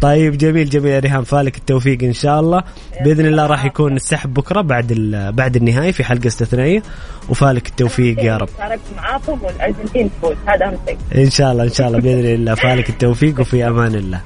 [0.01, 2.63] طيب جميل جميل يا ريهام فالك التوفيق إن شاء الله.
[3.03, 4.93] بإذن الله راح يكون السحب بكرة بعد
[5.33, 6.83] بعد النهائي في حلقة استثنائيه
[7.29, 8.49] وفالك التوفيق يا رب.
[8.57, 11.23] شاركت معاكم والأرجنتين تفوز هذا أهم شيء.
[11.23, 12.55] إن شاء الله إن شاء الله بإذن الله.
[12.55, 14.21] فالك التوفيق وفي أمان الله.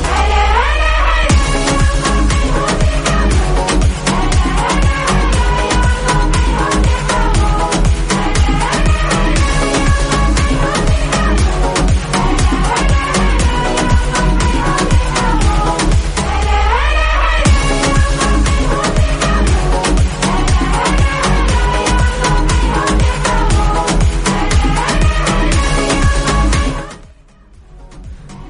[0.00, 0.21] Bye.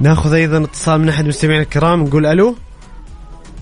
[0.02, 2.54] ناخذ أيضا اتصال من أحد المستمعين الكرام نقول ألو.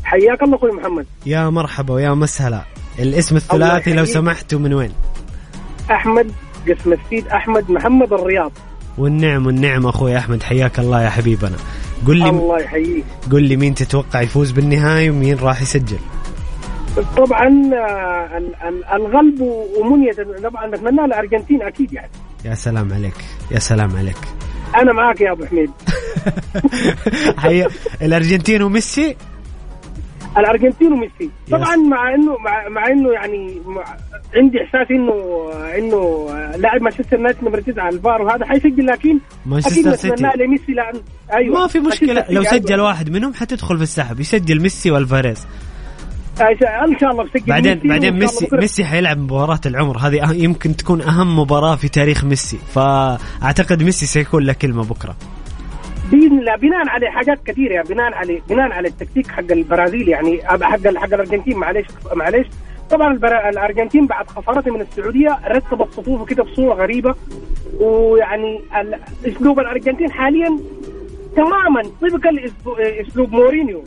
[0.05, 1.07] حياك الله أخوي محمد.
[1.27, 2.65] يا مرحبا ويا مسهلا.
[2.99, 4.93] الاسم الثلاثي لو سمحتوا من وين؟
[5.91, 6.33] أحمد
[6.69, 8.53] قسم السيد أحمد محمد الرياض.
[8.99, 11.57] والنعم والنعم أخوي أحمد حياك الله يا حبيبنا.
[12.07, 13.05] قل لي الله يحييك.
[13.33, 15.99] قل لي مين تتوقع يفوز بالنهائي ومين راح يسجل؟
[17.17, 19.41] طبعا آه، الغلب
[19.81, 20.13] ومنية
[20.43, 22.11] طبعا نتمنى الارجنتين أكيد يعني.
[22.45, 24.19] يا سلام عليك يا سلام عليك.
[24.77, 25.71] أنا معاك يا أبو حميد.
[27.43, 27.67] حي...
[28.03, 29.17] الأرجنتين وميسي؟
[30.39, 31.31] الأرجنتين وميسي.
[31.51, 33.85] طبعا مع انه مع, مع إنه يعني مع
[34.37, 35.15] عندي إحساس انه
[35.79, 40.25] إنه لاعب مانشستر يونايتد نمرة تسعة الفار وهذا حيسجل لكن مانشستر سيتي.
[40.39, 41.01] لميسي لأن
[41.35, 41.61] أيوه.
[41.61, 42.25] ما في مشكلة.
[42.31, 45.47] لو سجل واحد منهم حتدخل في السحب يسجل ميسي والفاريز.
[46.41, 49.99] ان شاء الله بسجل بعدين ميسي؟ بعدين ميسي ميسي حيلعب مباراة العمر.
[49.99, 52.59] هذه أه- يمكن تكون أهم مباراة في تاريخ ميسي.
[52.75, 55.17] فأعتقد ميسي سيكون له كلمة بكرة.
[56.13, 56.57] بإذن الله.
[56.57, 57.89] بناء على حاجات كثيرة يعني.
[57.89, 60.41] بناء على بناء على التكتيك حق البرازيل يعني.
[60.45, 61.57] حق حق الأرجنتين.
[61.57, 62.47] معلش معلش
[62.91, 63.13] طبعا
[63.49, 67.15] الأرجنتين بعد خسارتها من السعودية رتبت صفوفه كده بصورة غريبة.
[67.81, 68.61] ويعني
[69.27, 70.59] أسلوب الأرجنتين حاليا
[71.37, 71.83] تماما.
[72.01, 72.21] طبق
[73.09, 73.85] أسلوب مورينيو.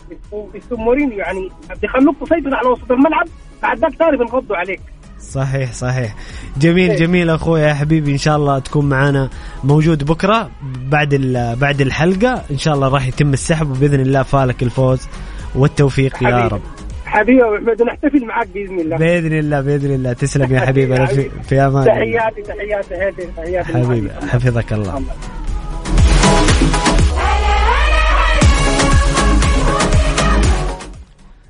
[0.57, 1.49] أسلوب مورينيو يعني
[1.81, 3.27] بيخلوك تسيطر على وسط الملعب.
[3.63, 4.81] بعد ذاك ثاني بنغضوا عليك.
[5.19, 6.15] صحيح صحيح.
[6.57, 6.97] جميل إيه.
[6.97, 8.11] جميل أخوي يا حبيبي.
[8.11, 9.29] إن شاء الله تكون معنا
[9.63, 10.49] موجود بكرة
[10.91, 11.15] بعد
[11.61, 12.43] بعد الحلقة.
[12.51, 15.07] إن شاء الله راح يتم السحب وبإذن الله فالك الفوز
[15.55, 16.31] والتوفيق حبيبي.
[16.31, 16.61] يا رب.
[17.05, 18.97] حبيبي أحمد نحتفل معك بإذن الله.
[18.97, 20.13] بإذن الله بإذن الله.
[20.13, 21.85] تسلم يا حبيبي في, في أمان.
[21.85, 23.73] تحياتي تحياتي تحياتي.
[23.73, 25.13] حبيبي حفظك الله, الله.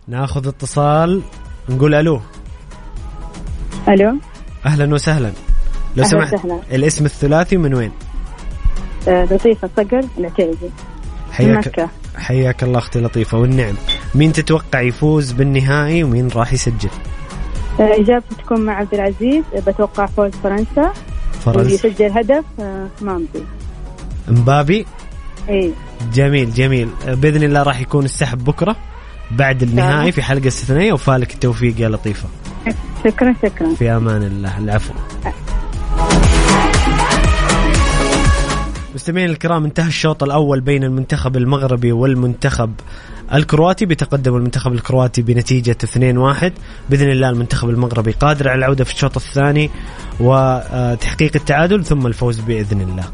[0.07, 1.21] ناخذ اتصال
[1.69, 2.21] نقول ألو.
[3.89, 4.17] ألو.
[4.65, 5.31] أهلا وسهلا.
[5.95, 6.35] لو سمحت.
[6.71, 7.91] الاسم الثلاثي من وين؟
[9.07, 10.71] آه لطيفة صقر العتيبي
[11.31, 13.75] حياك حياك الله أختي لطيفة والنعم.
[14.15, 16.89] مين تتوقع يفوز بالنهائي ومين راح يسجل؟
[17.79, 20.93] آه اجابتي تكون مع عبد العزيز بتوقع فوز فرنسا.
[21.31, 21.87] فرنسا.
[21.87, 23.43] يسجل هدف آه مامبي.
[24.27, 24.85] مبابي؟
[25.49, 25.73] إي.
[26.13, 26.89] جميل جميل.
[27.07, 28.75] بإذن الله راح يكون السحب بكرة.
[29.31, 32.27] بعد النهائي في حلقة استثنائيه وفالك التوفيق يا لطيفة.
[33.03, 33.75] شكرا شكرا.
[33.75, 34.57] في أمان الله.
[34.57, 34.93] العفو.
[38.95, 42.73] مستمعين الكرام انتهى الشوط الأول بين المنتخب المغربي والمنتخب
[43.33, 43.85] الكرواتي.
[43.85, 46.53] بيتقدم المنتخب الكرواتي بنتيجة 2-1
[46.89, 49.69] بإذن الله المنتخب المغربي قادر على العودة في الشوط الثاني
[50.19, 53.05] وتحقيق التعادل ثم الفوز بإذن الله.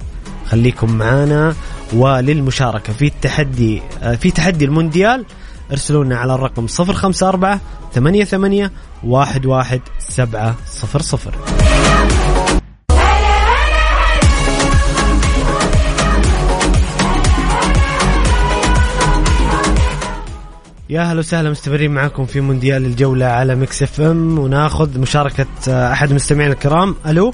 [0.48, 1.56] خليكم معنا
[1.94, 3.82] وللمشاركة في التحدي
[4.20, 5.26] في تحدي المونديال.
[5.72, 7.60] ارسلوا لنا على الرقم 054
[7.94, 8.70] 88
[9.04, 11.34] 11700
[20.90, 26.52] يا أهلا وسهلا مستمرين معكم في مونديال الجولة على Mix FM وناخذ مشاركة أحد المستمعين
[26.52, 26.96] الكرام.
[27.08, 27.34] ألو؟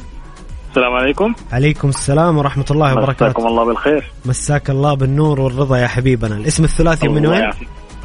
[0.70, 1.34] السلام عليكم.
[1.52, 3.26] عليكم السلام ورحمة الله وبركاته.
[3.26, 4.12] مساكم الله بالخير.
[4.26, 6.36] مساك الله بالنور والرضا يا حبيبنا.
[6.36, 7.50] الاسم الثلاثي من وين؟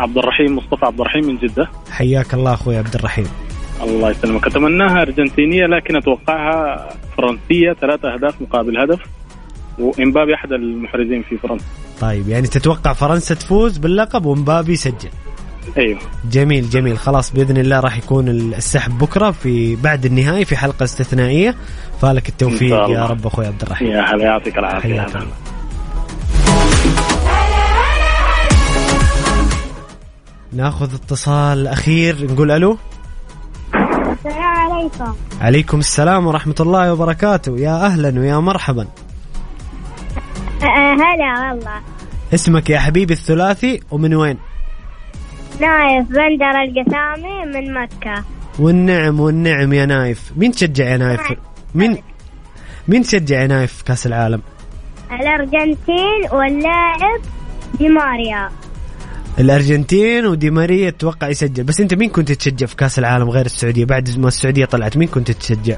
[0.01, 1.69] عبد الرحيم مصطفى عبد الرحيم من جدة.
[1.91, 3.27] حياك الله أخوي عبد الرحيم
[3.83, 4.47] الله يسلمك.
[4.47, 9.01] أتمناها أرجنتينية لكن أتوقعها فرنسية ثلاثة أهداف مقابل هدف.
[9.79, 11.65] وإمبابي أحد المحرزين في فرنسا.
[12.01, 15.09] طيب يعني تتوقع فرنسا تفوز باللقب ومبابي يسجل.
[15.79, 15.99] أيوه.
[16.31, 16.99] جميل جميل.
[16.99, 21.55] خلاص بإذن الله راح يكون السحب بكرة في بعد النهائي في حلقة استثنائية.
[22.03, 25.07] فالك التوفيق يا رب أخوي عبد الرحيم يا هلا يعطيك العافية.
[30.53, 32.79] ناخذ اتصال أخير نقول ألو؟
[33.75, 35.15] السلام عليكم.
[35.41, 37.59] عليكم السلام ورحمة الله وبركاته.
[37.59, 38.87] يا أهلا ويا مرحبا.
[40.63, 41.81] أه، هلا والله.
[42.35, 44.39] اسمك يا حبيبي الثلاثي ومن وين؟
[45.61, 48.25] نايف بندر القسامي من مكة.
[48.59, 50.33] والنعم والنعم يا نايف.
[50.37, 51.21] مين تشجع يا نايف؟
[51.75, 52.03] مين؟
[52.89, 54.43] مين تشجع يا نايف في كأس العالم؟
[55.21, 57.21] الأرجنتين واللاعب
[57.79, 58.51] دي ماريا.
[59.39, 61.65] الأرجنتين ودي ماريا أتوقع يسجل.
[61.65, 65.09] بس أنت مين كنت تشجع في كأس العالم غير السعودية؟ بعد ما السعودية طلعت مين
[65.09, 65.77] كنت تشجع؟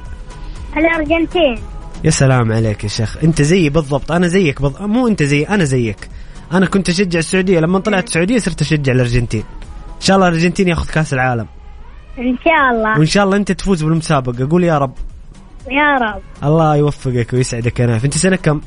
[0.76, 1.58] الأرجنتين.
[2.04, 3.16] يا سلام عليك يا شيخ.
[3.24, 4.12] أنت زيي بالضبط.
[4.12, 6.08] أنا زيك بالضبط مو أنت زي أنا زيك.
[6.52, 7.60] أنا كنت أشجع السعودية.
[7.60, 9.44] لما طلعت السعودية صرت أشجع الأرجنتين.
[9.96, 11.46] إن شاء الله الأرجنتين ياخذ كأس العالم.
[12.18, 12.98] إن شاء الله.
[12.98, 14.48] وإن شاء الله أنت تفوز بالمسابقة.
[14.50, 14.94] قول يا رب.
[15.70, 16.22] يا رب.
[16.44, 18.04] الله يوفقك ويسعدك يا نايف.
[18.04, 18.60] أنت سنة كم؟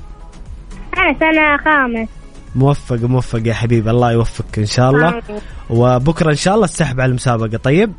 [0.98, 2.10] أنا سنة خامس.
[2.56, 5.22] موفق موفق يا حبيبي الله يوفقك إن شاء الله.
[5.70, 7.94] وبكرة إن شاء الله السحب على المسابقة طيب؟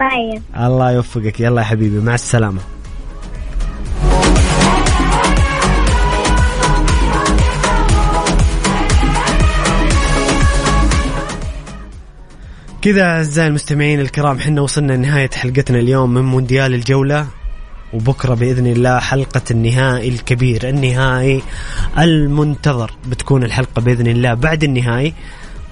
[0.00, 0.42] طيب.
[0.56, 2.60] الله يوفقك يلا يا حبيبي مع السلامة.
[12.82, 17.26] كذا أعزائي المستمعين الكرام حنا وصلنا لنهاية حلقتنا اليوم من مونديال الجولة.
[17.92, 21.42] وبكرة بإذن الله حلقة النهائي الكبير النهائي
[21.98, 25.14] المنتظر بتكون الحلقة بإذن الله بعد النهائي.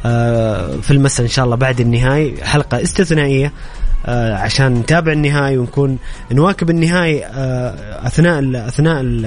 [0.06, 3.52] آه، في المساء إن شاء الله بعد النهائي حلقة استثنائية.
[4.12, 5.98] عشان نتابع النهائي ونكون
[6.32, 9.26] نواكب النهائي آه، أثناء أثناء ال-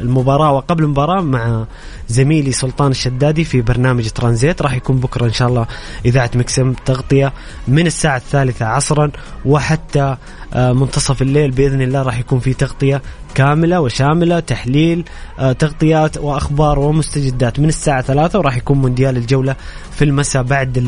[0.00, 1.64] المباراة وقبل المباراة مع
[2.08, 4.62] زميلي سلطان الشدادي في برنامج ترانزيت.
[4.62, 5.66] راح يكون بكرة إن شاء الله
[6.04, 7.32] إذاعة مكسم تغطية
[7.68, 9.10] من الساعة الثالثة عصرا
[9.44, 10.16] وحتى
[10.54, 13.02] آه، منتصف الليل بإذن الله راح يكون في تغطية
[13.34, 15.04] كاملة وشاملة تحليل
[15.38, 19.56] آه، تغطيات وأخبار ومستجدات من الساعة ثلاثة وراح يكون مونديال الجولة
[19.92, 20.78] في المساء بعد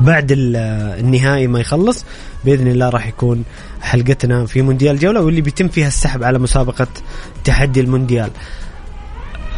[0.00, 0.56] بعد ال-
[1.00, 2.04] النهائي ما يخلص
[2.44, 3.44] بإذن الله راح يكون
[3.82, 6.86] حلقتنا في مونديال الجوله واللي بيتم فيها السحب على مسابقة
[7.44, 8.30] تحدي المونديال.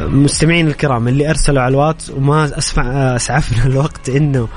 [0.00, 4.48] مستمعين الكرام اللي أرسلوا على الواتس وما اسفع أسعفنا الوقت إنه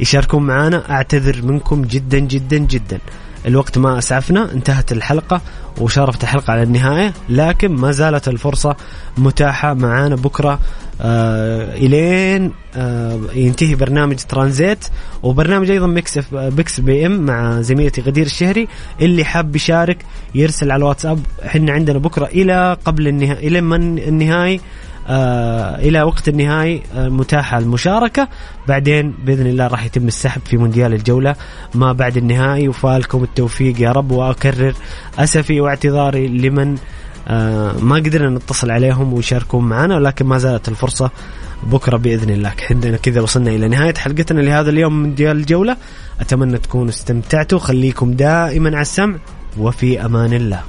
[0.00, 2.98] يشاركون معنا أعتذر منكم جدا جدا جدا.
[3.46, 5.40] الوقت ما أسعفنا انتهت الحلقة
[5.80, 8.76] وشارفت الحلقة على النهاية لكن ما زالت الفرصة
[9.18, 10.58] متاحة معانا بكرة
[11.00, 14.84] آه إلين آه ينتهي برنامج ترانزيت
[15.22, 18.68] وبرنامج أيضا Mix بيكس PM مع زميلتي غدير الشهري
[19.00, 19.98] اللي حاب يشارك
[20.34, 24.60] يرسل على الواتساب إحنا عندنا بكرة إلى قبل النهائي إلى من النهائي
[25.10, 28.28] آه إلى وقت النهائي آه متاحة المشاركة.
[28.68, 31.34] بعدين بإذن الله راح يتم السحب في مونديال الجولة
[31.74, 34.74] ما بعد النهائي وفالكم التوفيق يا رب وأكرر
[35.18, 36.76] أسفي واعتذاري لمن
[37.80, 41.10] ما قدرنا نتصل عليهم ويشاركون معنا ولكن ما زالت الفرصة
[41.62, 42.52] بكرة بإذن الله.
[42.70, 45.76] عندنا كذا وصلنا إلى نهاية حلقتنا لهذا اليوم من مونديال الجولة.
[46.20, 47.58] أتمنى تكونوا استمتعتوا.
[47.58, 49.16] خليكم دائما على السمع
[49.58, 50.62] وفي أمان الله.